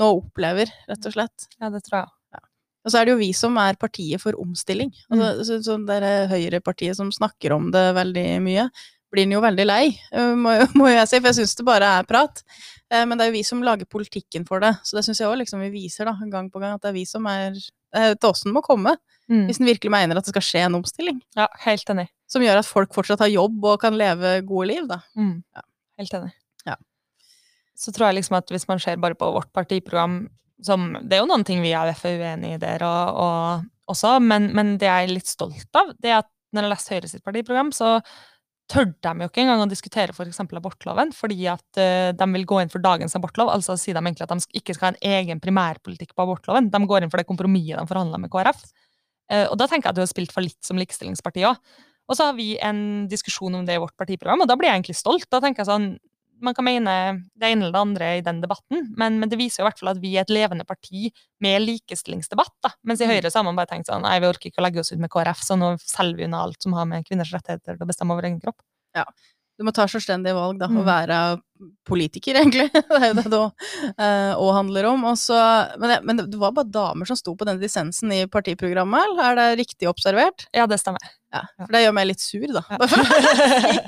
nå 0.01 0.11
opplever, 0.19 0.71
rett 0.89 1.09
og 1.09 1.17
slett. 1.17 1.49
Ja, 1.59 1.71
det 1.73 1.85
tror 1.87 2.03
jeg. 2.03 2.14
Og 2.85 2.91
så 2.93 2.99
er 3.01 3.05
det 3.07 3.15
jo 3.15 3.21
vi 3.21 3.31
som 3.33 3.55
er 3.57 3.73
partiet 3.81 4.21
for 4.21 4.37
omstilling. 4.37 4.91
Altså, 5.09 5.57
så, 5.65 5.77
det 5.87 5.95
er 6.05 6.27
Høyrepartiet 6.29 6.95
som 6.99 7.09
snakker 7.11 7.55
om 7.55 7.71
det 7.73 7.81
veldig 7.97 8.27
mye, 8.45 8.67
blir 9.11 9.25
en 9.25 9.31
jo 9.37 9.41
veldig 9.41 9.65
lei, 9.65 9.85
eh, 10.13 10.35
må, 10.37 10.53
må 10.79 10.87
jeg 10.91 11.07
si, 11.09 11.17
for 11.19 11.31
jeg 11.31 11.39
syns 11.39 11.55
det 11.57 11.65
bare 11.65 11.89
er 11.99 12.05
prat. 12.09 12.43
Eh, 12.91 13.05
Men 13.09 13.17
det 13.17 13.25
er 13.25 13.31
jo 13.31 13.37
vi 13.39 13.43
som 13.47 13.63
lager 13.65 13.85
politikken 13.89 14.45
for 14.45 14.59
det, 14.61 14.73
så 14.85 14.97
det 14.99 15.05
syns 15.07 15.19
jeg 15.23 15.29
òg 15.31 15.39
liksom 15.41 15.63
vi 15.65 15.71
viser 15.73 16.05
da, 16.05 16.13
gang 16.31 16.51
på 16.53 16.61
gang, 16.61 16.75
at 16.77 16.81
det 16.85 16.91
er 16.93 16.97
vi 16.99 17.05
som 17.09 17.25
er 17.31 17.57
til 17.95 18.27
oss 18.29 18.43
den 18.45 18.53
må 18.55 18.61
komme, 18.65 18.97
Mm. 19.25 19.47
hvis 19.47 19.57
en 19.57 19.65
virkelig 19.65 19.89
mener 19.89 20.19
at 20.19 20.25
det 20.27 20.29
skal 20.35 20.43
skje 20.45 20.59
en 20.67 20.75
omstilling. 20.77 21.15
Ja, 21.33 21.47
helt 21.63 21.87
enig. 21.89 22.03
Som 22.29 22.43
gjør 22.45 22.59
at 22.59 22.67
folk 22.69 22.91
fortsatt 22.93 23.23
har 23.23 23.31
jobb 23.33 23.63
og 23.65 23.79
kan 23.81 23.95
leve 23.97 24.35
gode 24.45 24.67
liv, 24.69 24.83
da. 24.85 24.99
Mm. 25.17 25.39
Ja. 25.55 25.63
Helt 25.97 26.13
enig. 26.13 26.29
Ja. 26.69 26.75
Så 27.73 27.89
tror 27.95 28.11
jeg 28.11 28.19
liksom 28.19 28.37
at 28.37 28.53
hvis 28.53 28.67
man 28.69 28.77
ser 28.83 28.99
bare 29.01 29.17
på 29.17 29.31
vårt 29.33 29.49
partiprogram 29.51 30.27
som, 30.63 30.93
Det 31.03 31.17
er 31.17 31.23
jo 31.23 31.31
noen 31.31 31.43
ting 31.47 31.59
vi 31.63 31.73
i 31.73 31.77
AUF 31.77 32.05
er 32.07 32.21
uenig 32.21 32.53
i 32.55 32.61
der 32.61 32.85
og, 32.87 33.17
og, 33.19 33.65
også, 33.91 34.15
men, 34.23 34.49
men 34.55 34.77
det 34.81 34.87
jeg 34.87 35.07
er 35.07 35.11
litt 35.11 35.29
stolt 35.29 35.77
av, 35.77 35.91
det 35.99 36.13
er 36.13 36.21
at 36.23 36.31
når 36.55 36.65
jeg 36.65 36.71
leser 36.71 36.95
Høyre 36.95 37.11
sitt 37.11 37.25
partiprogram, 37.25 37.71
så 37.75 37.97
tør 38.71 38.87
de 38.89 39.11
jo 39.21 39.29
ikke 39.29 39.43
engang 39.43 39.61
å 39.61 39.69
diskutere 39.69 40.13
f.eks. 40.15 40.39
abortloven, 40.41 41.11
fordi 41.13 41.45
at 41.51 41.79
uh, 41.79 42.11
de 42.17 42.27
vil 42.33 42.47
gå 42.49 42.61
inn 42.61 42.71
for 42.73 42.81
dagens 42.81 43.13
abortlov. 43.17 43.51
Altså 43.53 43.75
sier 43.77 43.97
de 43.97 44.01
egentlig 44.01 44.25
at 44.25 44.33
de 44.33 44.57
ikke 44.57 44.73
skal 44.77 44.87
ha 44.87 44.93
en 44.95 45.19
egen 45.19 45.41
primærpolitikk 45.43 46.15
på 46.15 46.25
abortloven. 46.25 46.71
De 46.73 46.81
går 46.89 47.05
inn 47.05 47.13
for 47.13 47.21
det 47.21 47.29
kompromisset 47.29 47.77
de 47.77 47.91
forhandla 47.91 48.21
med 48.21 48.31
KrF. 48.33 48.63
Uh, 49.29 49.45
og 49.51 49.59
da 49.61 49.69
tenker 49.69 49.89
jeg 49.89 49.93
at 49.93 49.99
du 49.99 50.05
har 50.05 50.09
spilt 50.09 50.33
for 50.33 50.45
litt 50.45 50.57
som 50.65 50.81
likestillingsparti 50.81 51.45
òg. 51.49 51.61
Og 52.05 52.17
så 52.17 52.29
har 52.29 52.35
vi 52.37 52.53
en 52.61 53.05
diskusjon 53.09 53.53
om 53.57 53.65
det 53.65 53.77
i 53.77 53.81
vårt 53.81 53.95
partiprogram, 53.97 54.43
og 54.43 54.49
da 54.49 54.57
blir 54.57 54.69
jeg 54.69 54.79
egentlig 54.79 54.97
stolt. 54.97 55.25
Da 55.33 55.41
tenker 55.41 55.63
jeg 55.63 55.71
sånn, 55.71 55.87
Man 56.41 56.53
kan 56.57 56.65
mene 56.67 56.93
det 57.35 57.47
ene 57.51 57.63
eller 57.67 57.71
det 57.71 57.81
andre 57.81 58.07
i 58.17 58.21
den 58.25 58.41
debatten, 58.43 58.89
men, 58.97 59.19
men 59.21 59.29
det 59.31 59.37
viser 59.39 59.61
jo 59.61 59.65
i 59.65 59.69
hvert 59.69 59.79
fall 59.79 59.91
at 59.93 60.01
vi 60.03 60.15
er 60.17 60.25
et 60.25 60.33
levende 60.35 60.65
parti 60.67 61.11
med 61.41 61.61
likestillingsdebatt. 61.63 62.51
da. 62.63 62.73
Mens 62.83 62.99
i 63.01 63.05
Mm. 63.07 63.13
Høyre 63.15 63.31
så 63.31 63.39
har 63.39 63.47
man 63.47 63.55
bare 63.55 63.71
tenkt 63.71 63.87
sånn 63.87 64.01
nei, 64.03 64.17
vi 64.19 64.27
orker 64.27 64.49
ikke 64.51 64.59
å 64.59 64.65
legge 64.67 64.79
oss 64.83 64.91
ut 64.91 64.99
med 64.99 65.09
KrF, 65.13 65.39
så 65.47 65.55
nå 65.57 65.75
selger 65.79 66.17
vi 66.17 66.27
unna 66.27 66.43
alt 66.43 66.61
som 66.61 66.73
har 66.73 66.85
med 66.85 67.05
kvinners 67.07 67.31
rettigheter 67.33 67.77
til 67.79 67.85
å 67.85 67.87
bestemme 67.87 68.11
over 68.17 68.27
egen 68.27 68.41
kropp. 68.43 68.59
Ja. 68.95 69.05
Du 69.55 69.63
må 69.63 69.71
ta 69.71 69.85
selvstendige 69.87 70.35
valg, 70.35 70.57
da, 70.59 70.67
Mm. 70.67 70.77
og 70.81 70.85
være 70.85 71.17
politiker, 71.87 72.35
egentlig. 72.41 72.65
Det 72.73 72.97
er 72.99 73.05
jo 73.07 73.13
det 73.21 73.29
det 73.31 73.39
òg 74.35 74.49
handler 74.57 74.85
om. 74.89 75.05
Og 75.07 75.15
så, 75.15 75.37
men, 75.79 75.87
det, 75.93 75.99
men 76.03 76.17
det 76.19 76.35
var 76.41 76.51
bare 76.51 76.67
damer 76.67 77.07
som 77.07 77.15
sto 77.15 77.31
på 77.39 77.45
den 77.47 77.61
dissensen 77.61 78.11
i 78.11 78.25
partiprogrammet, 78.27 78.99
eller 79.07 79.23
er 79.23 79.35
det 79.55 79.61
riktig 79.63 79.87
observert? 79.87 80.49
Ja, 80.51 80.67
det 80.67 80.81
stemmer. 80.83 80.99
Ja, 81.31 81.45
for 81.55 81.71
det 81.71 81.85
gjør 81.85 81.95
meg 81.95 82.07
litt 82.11 82.19
sur, 82.19 82.43
da. 82.51 82.65
Ja. 82.67 82.77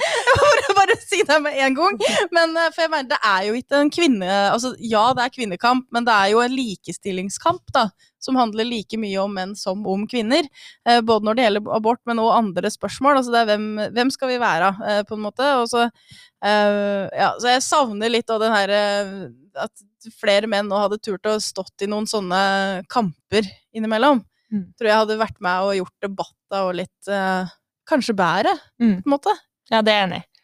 Bare 0.87 0.97
si- 1.09 1.23
det 1.27 1.37
med 1.43 1.57
en 1.65 1.75
gang. 1.77 1.97
Men 2.31 2.55
eh, 2.57 2.69
for 2.73 2.85
jeg 2.85 2.91
mener, 2.93 3.09
det 3.11 3.19
er 3.27 3.47
jo 3.49 3.55
ikke 3.59 3.81
en 3.83 3.91
kvinne... 3.93 4.29
Altså, 4.53 4.73
ja, 4.79 5.05
det 5.17 5.25
er 5.27 5.33
kvinnekamp, 5.35 5.87
men 5.93 6.07
det 6.07 6.13
er 6.15 6.31
jo 6.33 6.41
en 6.43 6.55
likestillingskamp, 6.57 7.65
da. 7.75 7.89
Som 8.23 8.35
handler 8.39 8.65
like 8.65 8.97
mye 8.99 9.19
om 9.21 9.35
menn 9.37 9.51
som 9.55 9.83
om 9.87 10.07
kvinner. 10.09 10.47
Eh, 10.89 11.01
både 11.05 11.27
når 11.27 11.37
det 11.37 11.43
gjelder 11.47 11.67
abort, 11.77 12.01
men 12.09 12.19
også 12.23 12.39
andre 12.39 12.71
spørsmål. 12.73 13.19
Altså, 13.19 13.33
det 13.35 13.43
er 13.43 13.51
hvem, 13.51 13.67
hvem 13.99 14.13
skal 14.15 14.31
vi 14.33 14.39
være, 14.41 14.71
eh, 14.89 15.03
på 15.07 15.17
en 15.19 15.25
måte. 15.27 15.51
Og 15.61 15.67
så, 15.71 15.85
ja, 16.43 17.29
så 17.41 17.49
jeg 17.51 17.63
savner 17.65 18.11
litt 18.13 18.29
av 18.29 18.41
den 18.43 18.53
her 18.53 18.69
eh, 18.77 19.13
At 19.63 20.11
flere 20.21 20.45
menn 20.49 20.67
nå 20.69 20.77
hadde 20.77 20.99
turt 21.01 21.25
å 21.25 21.37
stått 21.41 21.81
i 21.81 21.87
noen 21.89 22.05
sånne 22.09 22.83
kamper 22.93 23.47
innimellom 23.75 24.23
Mm. 24.47 24.61
tror 24.79 24.87
jeg 24.87 24.95
hadde 24.95 25.15
vært 25.19 25.41
med 25.43 25.59
og 25.65 25.73
gjort 25.75 26.05
debatta 26.05 26.59
og 26.69 26.77
litt 26.77 27.09
Kanskje 27.91 28.13
bedre, 28.15 28.53
Mm. 28.79 29.01
på 29.03 29.09
en 29.09 29.11
måte. 29.11 29.33
Ja, 29.69 29.81
det 29.83 29.91
er 29.91 29.97
jeg 29.97 30.05
enig 30.07 30.19
i. 30.21 30.36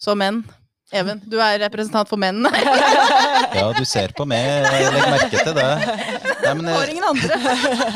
Så 0.00 0.16
menn. 0.16 0.42
Even, 0.90 1.20
du 1.30 1.36
er 1.38 1.60
representant 1.62 2.08
for 2.10 2.18
mennene. 2.20 2.50
Ja, 3.50 3.66
du 3.74 3.82
ser 3.88 4.12
på 4.14 4.22
meg, 4.30 4.44
legg 4.62 5.06
merke 5.10 5.40
til 5.42 5.54
det. 5.56 5.70
Nei, 6.44 6.52
men, 6.54 6.68
Har 6.70 6.84
eh, 6.84 6.92
ingen 6.92 7.06
andre. 7.08 7.38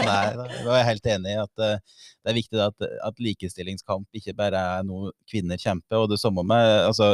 Nei, 0.03 0.25
da 0.35 0.47
var 0.67 0.79
jeg 0.81 0.89
helt 0.89 1.07
enig 1.13 1.31
i 1.31 1.37
at 1.39 1.63
eh, 1.63 2.01
det 2.25 2.33
er 2.33 2.37
viktig 2.41 2.63
at, 2.65 2.87
at 3.07 3.23
likestillingskamp 3.23 4.19
ikke 4.19 4.35
bare 4.35 4.63
er 4.79 4.87
noe 4.87 5.13
kvinner 5.31 5.61
kjemper. 5.61 6.01
Og 6.03 6.11
det 6.11 6.19
samme 6.19 6.43
med 6.49 6.65
altså, 6.89 7.13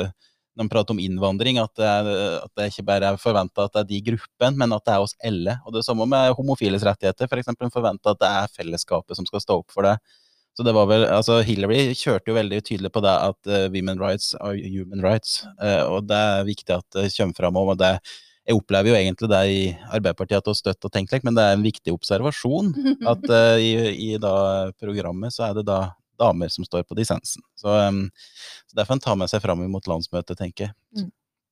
når 0.56 0.64
man 0.64 0.72
prater 0.72 0.96
om 0.96 1.02
innvandring, 1.04 1.60
at 1.60 1.74
det, 1.76 1.90
er, 1.90 2.08
at 2.46 2.54
det 2.56 2.70
ikke 2.72 2.86
bare 2.88 3.12
er 3.12 3.20
forventa 3.20 3.68
at 3.68 3.76
det 3.76 3.82
er 3.82 3.90
de 3.92 4.00
gruppene, 4.08 4.62
men 4.64 4.76
at 4.76 4.88
det 4.88 4.96
er 4.96 5.04
oss 5.04 5.16
alle. 5.30 5.58
Og 5.66 5.76
det 5.76 5.84
samme 5.86 6.08
med 6.08 6.32
homofiles 6.38 6.86
rettigheter. 6.88 7.28
For 7.28 7.42
eksempel 7.42 7.72
forventa 7.76 8.16
at 8.16 8.24
det 8.24 8.32
er 8.40 8.56
fellesskapet 8.56 9.20
som 9.20 9.28
skal 9.28 9.44
stå 9.44 9.60
opp 9.60 9.76
for 9.76 9.88
det. 9.88 9.98
Så 10.56 10.66
det 10.66 10.74
var 10.74 10.88
vel, 10.90 11.04
altså 11.06 11.38
Hillary 11.46 11.92
kjørte 11.96 12.32
jo 12.32 12.36
veldig 12.36 12.58
tydelig 12.66 12.90
på 12.92 13.02
det 13.04 13.12
at 13.12 13.50
uh, 13.50 13.68
women 13.72 14.00
rights 14.02 14.34
are 14.40 14.58
human 14.58 15.04
rights. 15.04 15.44
Uh, 15.62 15.84
og 15.86 16.08
det 16.10 16.18
er 16.18 16.48
viktig 16.48 16.74
at 16.74 16.98
det 16.98 17.06
kommer 17.14 17.38
fram. 17.38 17.60
Og 17.60 17.78
det, 17.80 17.92
jeg 18.48 18.58
opplever 18.58 18.90
jo 18.90 18.98
egentlig 18.98 19.30
det 19.30 19.40
i 19.46 19.62
Arbeiderpartiet 19.88 20.40
at 20.40 20.48
det 20.48 20.54
er 20.56 20.60
støtt 20.60 20.88
og 20.88 20.92
tenkt, 20.94 21.14
men 21.24 21.38
det 21.38 21.46
er 21.46 21.56
en 21.56 21.64
viktig 21.64 21.94
observasjon 21.94 22.74
at 23.12 23.24
uh, 23.30 23.56
i, 23.62 23.72
i 24.10 24.10
da 24.20 24.34
programmet 24.82 25.34
så 25.36 25.48
er 25.48 25.60
det 25.60 25.68
da 25.70 25.80
damer 26.20 26.52
som 26.52 26.66
står 26.66 26.84
på 26.84 26.98
dissensen. 26.98 27.42
Så, 27.56 27.70
um, 27.70 28.10
så 28.68 28.76
det 28.76 28.84
får 28.88 28.98
en 28.98 29.06
ta 29.06 29.16
med 29.16 29.30
seg 29.32 29.42
fram 29.44 29.62
mot 29.72 29.86
landsmøtet, 29.88 30.36
tenker 30.36 30.68
jeg. 30.68 31.08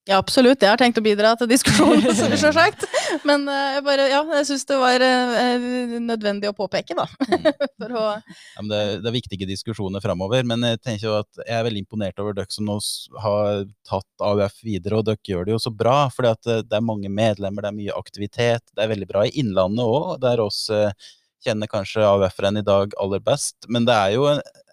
Ja, 0.09 0.17
absolutt. 0.17 0.63
Jeg 0.65 0.73
har 0.73 0.81
tenkt 0.81 0.97
å 0.97 1.03
bidra 1.05 1.35
til 1.37 1.51
diskusjonen, 1.51 2.01
selvsagt. 2.41 2.87
Men 3.29 3.43
eh, 3.53 3.75
jeg 3.77 3.85
bare, 3.85 4.07
ja, 4.09 4.23
jeg 4.39 4.47
syns 4.49 4.65
det 4.71 4.79
var 4.81 5.03
eh, 5.05 5.67
nødvendig 6.01 6.49
å 6.49 6.55
påpeke, 6.57 6.97
da. 6.97 7.05
For 7.83 7.93
å 7.93 8.05
Ja, 8.15 8.63
men 8.63 8.71
det, 8.73 8.81
det 9.05 9.11
er 9.11 9.17
viktige 9.19 9.49
diskusjoner 9.51 10.01
framover, 10.01 10.47
men 10.49 10.65
jeg 10.65 10.81
tenker 10.81 11.11
jo 11.11 11.19
at 11.19 11.43
jeg 11.43 11.53
er 11.59 11.67
veldig 11.67 11.83
imponert 11.85 12.23
over 12.25 12.39
dere 12.39 12.49
som 12.55 12.65
nå 12.71 12.79
har 13.21 13.67
tatt 13.89 14.25
AUF 14.31 14.57
videre, 14.65 14.97
og 14.97 15.11
dere 15.11 15.21
gjør 15.29 15.45
det 15.45 15.55
jo 15.59 15.61
så 15.67 15.75
bra. 15.85 15.99
For 16.15 16.25
det 16.25 16.65
er 16.65 16.89
mange 16.89 17.13
medlemmer, 17.13 17.67
det 17.67 17.75
er 17.75 17.79
mye 17.83 18.01
aktivitet. 18.01 18.65
Det 18.73 18.87
er 18.87 18.93
veldig 18.95 19.11
bra 19.13 19.27
i 19.29 19.35
Innlandet 19.43 19.85
òg, 19.85 20.15
der 20.25 20.41
oss 20.41 20.65
eh, 20.73 21.13
kjenner 21.45 21.69
kanskje 21.69 22.09
AUF-eren 22.09 22.63
i 22.63 22.65
dag 22.65 22.97
aller 22.97 23.21
best. 23.29 23.69
Men 23.69 23.85
det 23.85 24.01
er 24.01 24.17
jo 24.17 24.25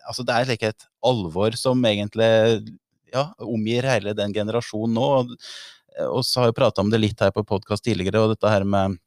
altså 0.05 0.23
det 0.23 0.39
er 0.39 0.55
et 0.69 0.89
alvor 1.05 1.55
som 1.59 1.83
egentlig 1.83 2.31
ja, 3.13 3.29
omgir 3.43 3.87
hele 3.89 4.13
den 4.17 4.33
generasjonen 4.35 4.95
nå. 4.97 5.07
Og, 5.19 5.33
og 6.09 6.21
så 6.27 6.41
har 6.41 6.51
jeg 6.51 6.59
prata 6.59 6.83
om 6.83 6.91
det 6.91 7.01
litt 7.01 7.21
her 7.23 7.33
på 7.35 7.45
podkast 7.47 7.85
tidligere, 7.85 8.23
og 8.23 8.35
dette 8.35 8.51
her 8.51 8.67
med 8.67 8.97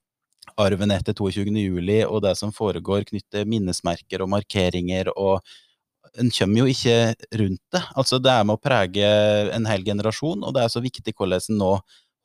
arven 0.58 0.92
etter 0.94 1.16
22. 1.16 1.52
juli 1.60 2.02
og 2.06 2.22
det 2.24 2.34
som 2.38 2.52
foregår 2.54 3.04
knyttet 3.10 3.48
minnesmerker 3.48 4.24
og 4.24 4.30
markeringer 4.32 5.10
og 5.14 5.42
en 6.18 6.30
kommer 6.32 6.62
jo 6.62 6.72
ikke 6.72 7.14
rundt 7.36 7.62
det. 7.74 7.82
Altså 7.98 8.18
Det 8.22 8.32
er 8.32 8.44
med 8.46 8.56
å 8.56 8.62
prege 8.62 9.08
en 9.54 9.66
hel 9.68 9.84
generasjon, 9.84 10.44
og 10.44 10.54
det 10.56 10.64
er 10.64 10.72
så 10.72 10.82
viktig 10.82 11.14
hvordan 11.16 11.50
en 11.52 11.60
nå 11.60 11.72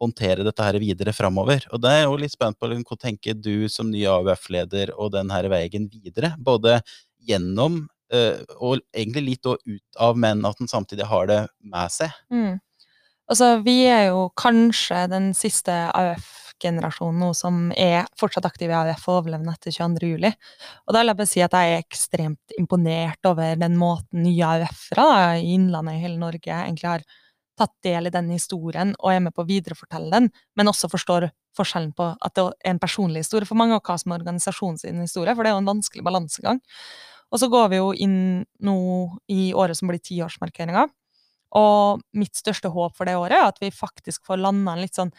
håndterer 0.03 0.43
dette 0.43 0.65
her 0.65 0.79
videre 0.81 1.13
framover. 1.15 1.65
Og 1.71 1.81
det 1.83 1.91
er 1.91 2.05
jo 2.05 2.19
litt 2.19 2.33
spent 2.33 2.57
på 2.59 2.69
hva 2.71 2.97
tenker 2.99 3.37
du 3.37 3.69
som 3.71 3.91
ny 3.91 4.05
AUF-leder 4.09 4.93
og 4.97 5.13
den 5.15 5.31
her 5.31 5.47
veien 5.51 5.87
videre? 5.91 6.33
Både 6.39 6.79
gjennom 7.23 7.83
og 8.11 8.81
egentlig 8.93 9.23
litt 9.25 9.47
ut 9.47 9.97
av, 9.97 10.17
men 10.19 10.43
at 10.45 10.59
en 10.61 10.69
samtidig 10.69 11.07
har 11.09 11.29
det 11.29 11.39
med 11.63 11.93
seg. 11.93 12.13
Mm. 12.33 12.59
Altså, 13.31 13.55
vi 13.63 13.83
er 13.87 14.09
jo 14.11 14.27
kanskje 14.37 15.05
den 15.09 15.31
siste 15.37 15.73
AUF-generasjonen 15.95 17.23
nå 17.23 17.31
som 17.37 17.69
er 17.79 18.03
fortsatt 18.19 18.45
aktiv 18.49 18.69
i 18.69 18.75
AUF 18.75 19.07
og 19.07 19.21
overlevende 19.21 19.55
etter 19.55 19.73
22. 19.73 20.09
juli. 20.11 20.33
Og 20.85 20.93
da 20.93 21.01
vil 21.01 21.13
jeg 21.13 21.19
bare 21.21 21.31
si 21.31 21.43
at 21.45 21.55
jeg 21.55 21.71
er 21.73 21.85
ekstremt 21.85 22.57
imponert 22.59 23.31
over 23.31 23.55
den 23.59 23.79
måten 23.79 24.25
nye 24.27 24.49
AUF-ere 24.57 25.39
i 25.39 25.53
Innlandet 25.55 25.97
i 25.97 26.03
hele 26.03 26.19
Norge 26.19 26.51
egentlig 26.51 26.91
har 26.91 27.07
tatt 27.57 27.73
del 27.85 28.09
i 28.09 28.13
den 28.13 28.31
historien 28.33 28.95
og 28.99 29.13
er 29.13 29.23
med 29.23 29.35
på 29.35 29.43
å 29.43 29.47
viderefortelle 29.49 30.09
den, 30.11 30.29
men 30.57 30.69
også 30.69 30.89
forstår 30.91 31.29
forskjellen 31.57 31.93
på 31.95 32.09
at 32.17 32.35
det 32.35 32.47
er 32.49 32.73
en 32.73 32.81
personlig 32.81 33.21
historie 33.23 33.47
for 33.47 33.59
mange, 33.59 33.77
og 33.77 33.85
hva 33.85 33.97
som 34.01 34.11
er 34.11 34.23
organisasjonens 34.23 34.85
historie, 34.89 35.35
for 35.35 35.45
det 35.45 35.51
er 35.51 35.57
jo 35.57 35.63
en 35.63 35.69
vanskelig 35.69 36.05
balansegang. 36.05 36.61
Og 37.33 37.41
så 37.41 37.49
går 37.49 37.71
vi 37.71 37.79
jo 37.79 37.89
inn 37.97 38.43
nå 38.61 38.77
i 39.33 39.53
året 39.57 39.77
som 39.79 39.89
blir 39.89 40.01
tiårsmarkeringa. 40.03 40.85
Og 41.57 42.01
mitt 42.17 42.37
største 42.37 42.69
håp 42.73 42.95
for 42.97 43.09
det 43.09 43.17
året 43.17 43.37
er 43.37 43.49
at 43.49 43.61
vi 43.61 43.73
faktisk 43.73 44.25
får 44.29 44.41
landa 44.41 44.75
en 44.75 44.83
litt 44.83 44.97
sånn 44.97 45.13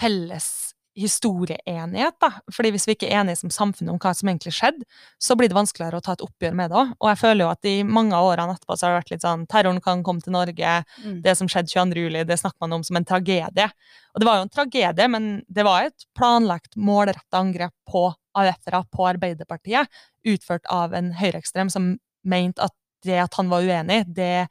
felles 0.00 0.73
historieenighet. 0.96 2.14
da. 2.20 2.30
Fordi 2.52 2.70
Hvis 2.74 2.86
vi 2.86 2.94
ikke 2.94 3.08
er 3.10 3.20
enige 3.22 3.38
som 3.38 3.50
samfunn 3.50 3.90
om 3.90 3.98
hva 3.98 4.12
som 4.14 4.28
egentlig 4.28 4.52
skjedde, 4.54 4.84
så 5.20 5.36
blir 5.36 5.48
det 5.50 5.56
vanskeligere 5.56 5.98
å 5.98 6.02
ta 6.04 6.12
et 6.12 6.24
oppgjør 6.24 6.54
med 6.54 6.70
det 6.70 6.76
òg. 6.78 6.92
Og 7.00 7.08
jeg 7.10 7.18
føler 7.18 7.44
jo 7.44 7.50
at 7.50 7.64
i 7.70 7.82
mange 7.82 8.14
av 8.14 8.28
årene 8.30 8.54
etterpå 8.54 8.76
så 8.76 8.86
har 8.86 8.94
det 8.94 9.00
vært 9.02 9.10
litt 9.14 9.24
sånn 9.26 9.46
terroren 9.50 9.80
kan 9.82 10.02
komme 10.02 10.22
til 10.22 10.32
Norge, 10.32 10.84
Mm. 11.04 11.22
det 11.22 11.36
som 11.36 11.48
skjedde 11.48 11.68
22. 11.68 11.94
juli, 12.04 12.24
det 12.24 12.38
snakker 12.38 12.60
man 12.60 12.72
om 12.72 12.82
som 12.84 12.96
en 12.96 13.04
tragedie. 13.04 13.70
Og 14.14 14.20
det 14.20 14.26
var 14.26 14.36
jo 14.36 14.42
en 14.42 14.48
tragedie, 14.48 15.08
men 15.08 15.42
det 15.50 15.64
var 15.64 15.84
et 15.84 16.04
planlagt, 16.16 16.76
målretta 16.76 17.38
angrep 17.42 17.72
på 17.88 18.14
AUF-ere, 18.36 18.84
på 18.90 19.06
Arbeiderpartiet, 19.14 19.88
utført 20.24 20.64
av 20.70 20.92
en 20.94 21.12
høyreekstrem 21.12 21.70
som 21.70 21.98
mente 22.24 22.58
at 22.62 22.72
det 23.04 23.18
at 23.20 23.34
han 23.34 23.50
var 23.50 23.60
uenig, 23.60 24.06
det 24.14 24.48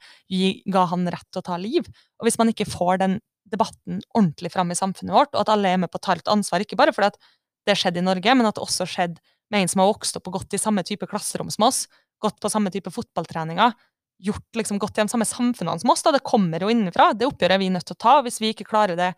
ga 0.70 0.84
han 0.86 1.08
rett 1.10 1.26
til 1.32 1.40
å 1.40 1.44
ta 1.44 1.56
liv. 1.56 1.82
Og 2.20 2.26
hvis 2.28 2.38
man 2.38 2.48
ikke 2.52 2.68
får 2.70 2.98
den 2.98 3.20
debatten 3.50 4.00
ordentlig 4.14 4.52
fram 4.54 4.72
i 4.72 4.78
samfunnet 4.78 5.14
vårt, 5.14 5.32
og 5.34 5.44
at 5.44 5.52
alle 5.54 5.74
er 5.74 5.80
med 5.82 5.92
på 5.92 6.00
å 6.00 6.04
ta 6.04 6.16
et 6.16 6.30
ansvar, 6.32 6.64
ikke 6.64 6.78
bare 6.80 6.94
fordi 6.96 7.12
at 7.12 7.18
det 7.68 7.76
skjedde 7.80 8.00
i 8.00 8.06
Norge, 8.06 8.36
men 8.36 8.48
at 8.48 8.56
det 8.56 8.64
også 8.64 8.86
skjedde 8.88 9.20
med 9.52 9.62
en 9.64 9.70
som 9.70 9.82
har 9.82 9.90
vokst 9.92 10.16
opp 10.18 10.30
og 10.30 10.38
gått 10.40 10.56
i 10.56 10.60
samme 10.60 10.84
type 10.86 11.08
klasserom 11.08 11.50
som 11.52 11.66
oss, 11.68 11.84
gått 12.22 12.40
på 12.40 12.50
samme 12.52 12.72
type 12.72 12.92
fotballtreninger, 12.92 13.74
gjort 14.24 14.56
liksom 14.56 14.78
gått 14.80 14.98
i 14.98 15.02
de 15.02 15.10
samme 15.10 15.26
samfunnene 15.28 15.82
som 15.82 15.92
oss, 15.92 16.04
da 16.04 16.12
det 16.14 16.24
kommer 16.24 16.62
jo 16.62 16.70
innenfra. 16.72 17.10
Det 17.18 17.26
oppgjøret 17.28 17.56
er 17.56 17.62
vi 17.62 17.72
nødt 17.74 17.86
til 17.88 17.96
å 17.96 18.02
ta, 18.04 18.18
hvis 18.24 18.40
vi 18.40 18.52
ikke 18.54 18.68
klarer 18.68 18.98
det 18.98 19.12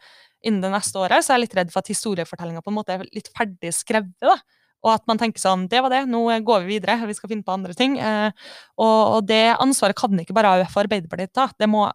innen 0.47 0.63
det 0.65 0.73
neste 0.73 0.99
året, 1.01 1.25
så 1.25 1.33
er 1.33 1.41
jeg 1.41 1.47
litt 1.47 1.59
redd 1.59 1.75
for 1.75 1.83
at 1.83 1.91
historiefortellinga 1.93 2.63
på 2.65 2.73
en 2.73 2.79
måte 2.79 2.97
er 2.97 3.05
litt 3.15 3.31
ferdig 3.37 3.73
skrevet, 3.75 4.17
da. 4.25 4.39
Og 4.85 4.93
at 4.93 5.07
man 5.09 5.19
tenker 5.19 5.43
sånn, 5.43 5.65
det 5.71 5.81
var 5.83 5.91
det, 5.91 6.05
nå 6.07 6.21
går 6.47 6.63
vi 6.63 6.77
videre, 6.77 6.99
vi 7.09 7.15
skal 7.17 7.31
finne 7.33 7.47
på 7.47 7.55
andre 7.55 7.75
ting. 7.75 7.97
Eh, 7.99 8.29
og, 8.77 8.99
og 9.17 9.21
det 9.27 9.57
ansvaret 9.57 9.97
kan 9.99 10.21
ikke 10.21 10.37
bare 10.37 10.53
AUF 10.59 10.77
og 10.77 10.83
Arbeiderpartiet 10.85 11.33
ta, 11.35 11.49
det 11.59 11.69
må 11.71 11.87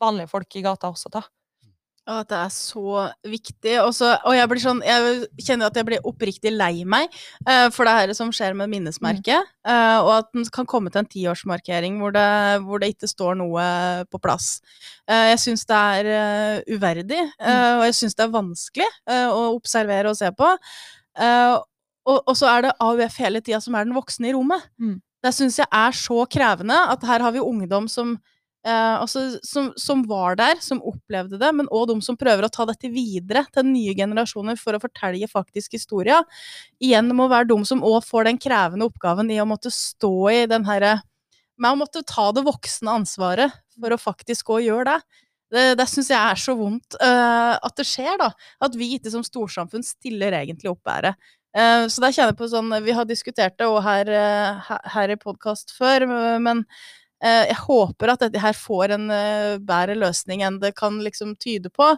vanlige 0.00 0.30
folk 0.30 0.56
i 0.56 0.62
gata 0.64 0.88
også 0.88 1.12
ta. 1.12 1.24
Og 2.04 2.18
at 2.20 2.28
det 2.28 2.36
er 2.36 2.50
så 2.52 3.04
viktig. 3.24 3.74
Også, 3.80 4.10
og 4.28 4.34
jeg 4.36 4.48
blir 4.50 4.60
sånn 4.60 4.82
Jeg 4.84 5.44
kjenner 5.46 5.70
at 5.70 5.78
jeg 5.78 5.86
blir 5.88 6.08
oppriktig 6.08 6.52
lei 6.52 6.84
meg 6.84 7.12
uh, 7.48 7.70
for 7.72 7.88
det 7.88 7.94
her 7.96 8.12
som 8.16 8.32
skjer 8.34 8.56
med 8.58 8.68
minnesmerket. 8.72 9.52
eh, 9.64 9.98
og 10.02 10.10
at 10.18 10.28
den 10.36 10.44
kan 10.52 10.68
komme 10.68 10.92
til 10.92 11.00
en 11.00 11.08
tiårsmarkering 11.08 11.96
hvor 12.02 12.12
det, 12.12 12.26
hvor 12.66 12.82
det 12.82 12.92
ikke 12.92 13.08
står 13.08 13.38
noe 13.40 13.64
på 14.12 14.20
plass. 14.20 14.58
Uh, 15.08 15.32
jeg 15.32 15.40
syns 15.46 15.64
det 15.70 15.78
er 15.78 16.64
uverdig, 16.68 17.22
mm. 17.40 17.80
og 17.80 17.86
jeg 17.88 17.96
syns 18.00 18.18
det 18.18 18.26
er 18.26 18.34
vanskelig 18.34 18.90
å 19.08 19.40
observere 19.54 20.12
og 20.12 20.18
se 20.18 20.28
på. 20.36 20.50
Og, 22.04 22.20
og 22.20 22.36
så 22.36 22.48
er 22.50 22.66
det 22.66 22.76
AUF 22.84 23.18
hele 23.22 23.40
tida 23.44 23.60
som 23.64 23.76
er 23.76 23.86
den 23.86 23.96
voksne 23.96 24.28
i 24.28 24.34
rommet. 24.36 24.64
Mm. 24.80 24.98
Det 25.24 25.32
syns 25.32 25.58
jeg 25.60 25.68
er 25.72 25.96
så 25.96 26.24
krevende 26.28 26.76
at 26.92 27.04
her 27.08 27.24
har 27.24 27.32
vi 27.32 27.40
ungdom 27.40 27.88
som 27.88 28.18
Eh, 28.64 28.96
altså, 28.96 29.38
som, 29.44 29.72
som 29.76 30.02
var 30.08 30.38
der, 30.40 30.56
som 30.64 30.80
opplevde 30.88 31.36
det, 31.40 31.50
men 31.52 31.68
òg 31.68 31.90
de 31.90 31.98
som 32.04 32.16
prøver 32.16 32.46
å 32.46 32.52
ta 32.52 32.64
dette 32.70 32.88
videre 32.88 33.42
til 33.52 33.66
nye 33.68 33.92
generasjoner 33.98 34.56
for 34.56 34.76
å 34.76 34.80
fortelle 34.80 35.28
faktisk 35.28 35.76
historia. 35.76 36.22
Igjen 36.80 37.12
må 37.16 37.26
være 37.28 37.50
de 37.50 37.58
som 37.68 37.84
òg 37.84 38.00
får 38.06 38.30
den 38.30 38.40
krevende 38.40 38.88
oppgaven 38.88 39.28
i 39.34 39.36
å 39.42 39.48
måtte 39.48 39.72
stå 39.74 40.14
i 40.32 40.46
den 40.50 40.64
herre 40.68 41.00
Med 41.54 41.70
å 41.70 41.78
måtte 41.78 42.00
ta 42.02 42.32
det 42.34 42.42
voksne 42.42 42.90
ansvaret 42.90 43.52
for 43.76 43.94
å 43.94 44.00
faktisk 44.00 44.48
òg 44.56 44.64
gjøre 44.64 44.88
det. 44.88 45.20
Det, 45.54 45.62
det 45.78 45.86
syns 45.86 46.08
jeg 46.10 46.18
er 46.18 46.40
så 46.40 46.56
vondt 46.58 46.96
eh, 46.98 47.52
at 47.54 47.76
det 47.78 47.86
skjer, 47.86 48.16
da. 48.18 48.32
At 48.64 48.74
vi 48.74 48.88
ikke 48.96 49.12
som 49.12 49.22
storsamfunn 49.22 49.84
stiller 49.86 50.34
egentlig 50.40 50.72
opp 50.72 50.90
ære. 50.90 51.12
Eh, 51.54 51.84
så 51.86 52.02
der 52.02 52.16
kjenner 52.16 52.32
jeg 52.32 52.40
på 52.40 52.50
sånn 52.50 52.74
Vi 52.82 52.96
har 52.96 53.06
diskutert 53.06 53.54
det 53.60 53.68
òg 53.70 53.78
her, 53.86 54.10
eh, 54.10 54.74
her, 54.96 55.14
i 55.14 55.20
podkast 55.20 55.76
før, 55.76 56.08
men 56.42 56.64
jeg 57.22 57.56
håper 57.62 58.10
at 58.12 58.24
dette 58.26 58.40
her 58.42 58.56
får 58.56 58.96
en 58.96 59.06
uh, 59.12 59.60
bedre 59.62 59.96
løsning 59.96 60.42
enn 60.44 60.58
det 60.62 60.74
kan 60.76 60.98
liksom 61.04 61.36
tyde 61.40 61.70
på. 61.72 61.94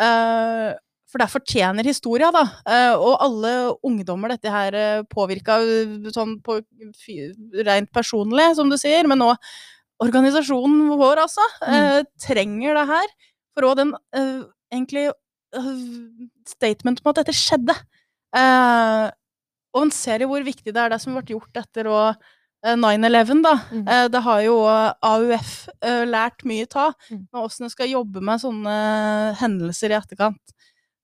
Uh, 0.00 0.76
for 1.08 1.22
det 1.22 1.30
fortjener 1.32 1.86
historia, 1.88 2.28
da. 2.28 2.42
Og 3.00 3.14
alle 3.24 3.52
ungdommer 3.80 4.34
dette 4.34 4.52
her 4.52 4.74
påvirka 5.08 5.54
sånn 6.12 6.34
på 6.44 6.58
rent 7.64 7.88
personlig, 7.96 8.50
som 8.58 8.68
du 8.68 8.76
sier, 8.76 9.08
men 9.08 9.24
òg 9.24 9.40
organisasjonen 10.04 10.92
vår, 11.00 11.22
altså, 11.24 11.46
mm. 11.64 12.10
trenger 12.20 12.76
det 12.76 12.84
her. 12.92 13.14
For 13.56 13.70
òg 13.70 13.80
den 13.80 13.94
egentlig 14.68 15.06
statement 16.52 17.00
om 17.00 17.08
at 17.14 17.22
dette 17.22 17.38
skjedde. 17.40 17.78
og 18.36 19.80
en 19.80 19.96
ser 19.96 20.20
jo 20.20 20.28
hvor 20.34 20.44
viktig 20.44 20.76
det 20.76 20.84
er 20.84 20.92
det 20.92 21.00
som 21.00 21.16
ble 21.16 21.24
gjort 21.32 21.62
etter 21.64 21.88
å 21.88 22.02
9-11, 22.66 23.42
da. 23.44 23.54
Mm. 23.70 23.84
Det 24.10 24.20
har 24.24 24.40
jo 24.42 24.54
AUF 24.66 25.50
lært 26.10 26.42
mye 26.48 26.66
av, 26.74 26.96
mm. 27.06 27.20
med 27.30 27.42
åssen 27.44 27.68
en 27.68 27.70
skal 27.70 27.92
jobbe 27.92 28.22
med 28.24 28.42
sånne 28.42 28.78
hendelser 29.38 29.94
i 29.94 29.98
etterkant. 30.00 30.56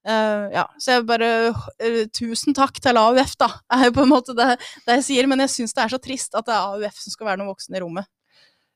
Uh, 0.05 0.51
ja, 0.53 0.67
så 0.77 0.99
jeg 0.99 1.07
bare 1.09 1.29
uh, 1.49 2.03
Tusen 2.13 2.53
takk 2.53 2.77
til 2.85 2.99
AUF, 3.01 3.39
da, 3.41 3.49
er 3.73 3.87
jo 3.87 3.95
på 3.97 4.05
en 4.05 4.13
måte 4.13 4.35
det, 4.37 4.51
det 4.85 4.99
jeg 4.99 5.07
sier. 5.07 5.31
Men 5.31 5.45
jeg 5.45 5.55
syns 5.55 5.77
det 5.77 5.87
er 5.87 5.95
så 5.95 6.01
trist 6.03 6.37
at 6.37 6.49
det 6.49 6.57
er 6.57 6.75
AUF 6.75 7.01
som 7.01 7.15
skal 7.15 7.31
være 7.31 7.41
noen 7.41 7.53
voksne 7.55 7.81
i 7.81 7.85
rommet. 7.85 8.11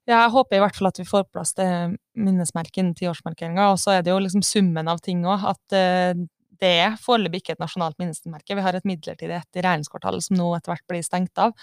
Ja, 0.08 0.22
jeg 0.22 0.32
håper 0.32 0.56
i 0.56 0.62
hvert 0.62 0.76
fall 0.78 0.88
at 0.88 0.98
vi 0.98 1.04
får 1.04 1.26
på 1.26 1.34
plass 1.36 1.52
det 1.58 1.68
minnesmerket 2.16 2.80
innen 2.80 2.96
tiårsmarkeringa. 2.96 3.66
Og 3.74 3.80
så 3.82 3.98
er 3.98 4.06
det 4.06 4.14
jo 4.14 4.22
liksom 4.24 4.44
summen 4.46 4.88
av 4.88 5.02
ting 5.04 5.20
òg. 5.28 5.44
At 5.52 5.76
uh, 5.76 6.24
det 6.62 6.70
er 6.82 6.98
foreløpig 7.00 7.42
ikke 7.42 7.54
et 7.56 7.62
nasjonalt 7.62 7.98
minnesmerke. 8.00 8.56
Vi 8.56 8.64
har 8.64 8.76
et 8.76 8.86
midlertidig 8.88 9.36
et 9.36 9.58
i 9.58 9.62
regjeringskvartalet 9.64 10.26
som 10.26 10.38
nå 10.38 10.48
etter 10.56 10.72
hvert 10.72 10.86
blir 10.90 11.04
stengt 11.06 11.38
av. 11.40 11.54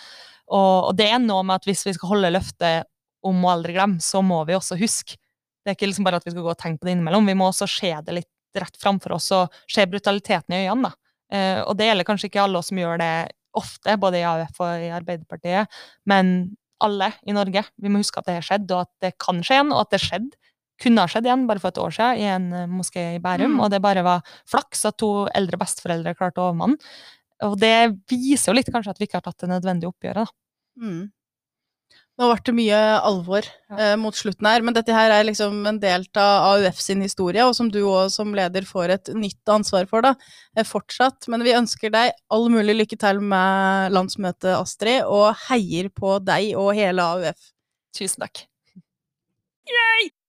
Og, 0.48 0.90
og, 0.90 0.92
det 0.98 1.10
er 1.12 1.22
noe 1.24 1.44
med 1.44 1.60
at 1.60 1.68
hvis 1.68 1.86
vi 1.88 1.96
skal 1.98 2.14
holde 2.14 2.34
løftet 2.36 2.88
om 3.26 3.44
å 3.44 3.54
aldri 3.56 3.76
glemme, 3.76 4.04
så 4.04 4.22
må 4.24 4.42
vi 4.48 4.56
også 4.58 4.78
huske. 4.80 5.18
Det 5.66 5.74
er 5.74 5.78
ikke 5.80 5.90
liksom 5.90 6.06
bare 6.06 6.22
at 6.22 6.28
vi 6.28 6.36
skal 6.36 6.46
gå 6.46 6.52
og 6.54 6.62
tenke 6.62 6.84
på 6.84 6.88
det 6.88 6.96
innimellom, 6.96 7.26
vi 7.26 7.38
må 7.38 7.50
også 7.50 7.68
se 7.70 7.92
det 8.06 8.20
litt 8.20 8.60
rett 8.60 8.78
framfor 8.80 9.18
oss 9.18 9.32
og 9.36 9.56
se 9.72 9.84
brutaliteten 9.90 10.54
i 10.56 10.62
øynene. 10.68 10.92
da. 10.92 10.94
Eh, 11.36 11.62
og 11.66 11.74
det 11.76 11.90
gjelder 11.90 12.08
kanskje 12.08 12.30
ikke 12.30 12.44
alle 12.46 12.62
oss 12.62 12.70
som 12.72 12.80
gjør 12.80 13.02
det 13.02 13.16
ofte, 13.58 13.96
både 14.00 14.20
i 14.22 14.28
AUF 14.30 14.62
og 14.62 14.86
i 14.86 14.92
Arbeiderpartiet, 14.94 15.80
men 16.06 16.56
alle 16.84 17.10
i 17.26 17.36
Norge. 17.36 17.64
Vi 17.82 17.92
må 17.92 18.04
huske 18.04 18.22
at 18.22 18.30
det 18.30 18.38
har 18.38 18.46
skjedd, 18.46 18.70
og 18.76 18.86
at 18.86 18.92
det 19.04 19.16
kan 19.22 19.42
skje 19.44 19.60
igjen, 19.60 19.74
og 19.74 19.86
at 19.86 19.96
det 19.96 20.02
skjedde 20.04 20.54
kunne 20.82 21.04
ha 21.04 21.12
skjedd 21.12 21.28
igjen 21.30 21.46
bare 21.50 21.62
for 21.64 21.72
et 21.72 21.82
år 21.82 21.94
siden 21.96 22.22
i 22.22 22.30
en 22.32 22.48
uh, 22.54 22.64
moské 22.72 23.06
i 23.16 23.22
Bærum, 23.24 23.58
mm. 23.58 23.60
og 23.64 23.74
det 23.74 23.82
bare 23.84 24.06
var 24.06 24.38
flaks 24.50 24.86
at 24.90 24.98
to 25.02 25.12
eldre 25.36 25.60
besteforeldre 25.62 26.16
klarte 26.18 26.44
å 26.44 26.50
overmanne. 26.52 26.80
Og 27.46 27.58
det 27.60 27.76
viser 28.12 28.52
jo 28.52 28.58
litt 28.58 28.72
kanskje 28.72 28.96
at 28.96 29.00
vi 29.02 29.10
ikke 29.10 29.20
har 29.20 29.28
tatt 29.28 29.44
det 29.44 29.52
nødvendige 29.52 29.92
oppgjøret, 29.92 30.28
da. 30.28 30.86
Mm. 30.86 31.06
Nå 32.16 32.30
ble 32.30 32.44
det 32.48 32.54
mye 32.56 32.78
alvor 33.04 33.44
ja. 33.44 33.76
eh, 33.76 33.96
mot 34.00 34.16
slutten 34.16 34.48
her, 34.48 34.64
men 34.64 34.76
dette 34.76 34.96
her 34.96 35.12
er 35.12 35.28
liksom 35.28 35.66
en 35.68 35.80
del 35.82 36.06
av 36.22 36.46
AUF 36.54 36.80
sin 36.80 37.04
historie, 37.04 37.44
og 37.44 37.52
som 37.58 37.68
du 37.72 37.82
òg 37.84 38.08
som 38.14 38.32
leder 38.38 38.68
får 38.68 38.94
et 38.96 39.12
nytt 39.20 39.52
ansvar 39.52 39.90
for, 39.92 40.06
da, 40.06 40.14
eh, 40.56 40.64
fortsatt. 40.64 41.28
Men 41.32 41.44
vi 41.44 41.58
ønsker 41.58 41.92
deg 41.92 42.16
all 42.32 42.48
mulig 42.54 42.78
lykke 42.80 43.00
til 43.04 43.20
med 43.20 43.92
landsmøtet, 43.96 44.54
Astrid, 44.56 45.04
og 45.04 45.34
heier 45.50 45.92
på 45.92 46.16
deg 46.24 46.54
og 46.56 46.72
hele 46.80 47.04
AUF. 47.04 47.52
Tusen 48.00 48.24
takk. 48.24 48.48
Yay! 49.68 50.16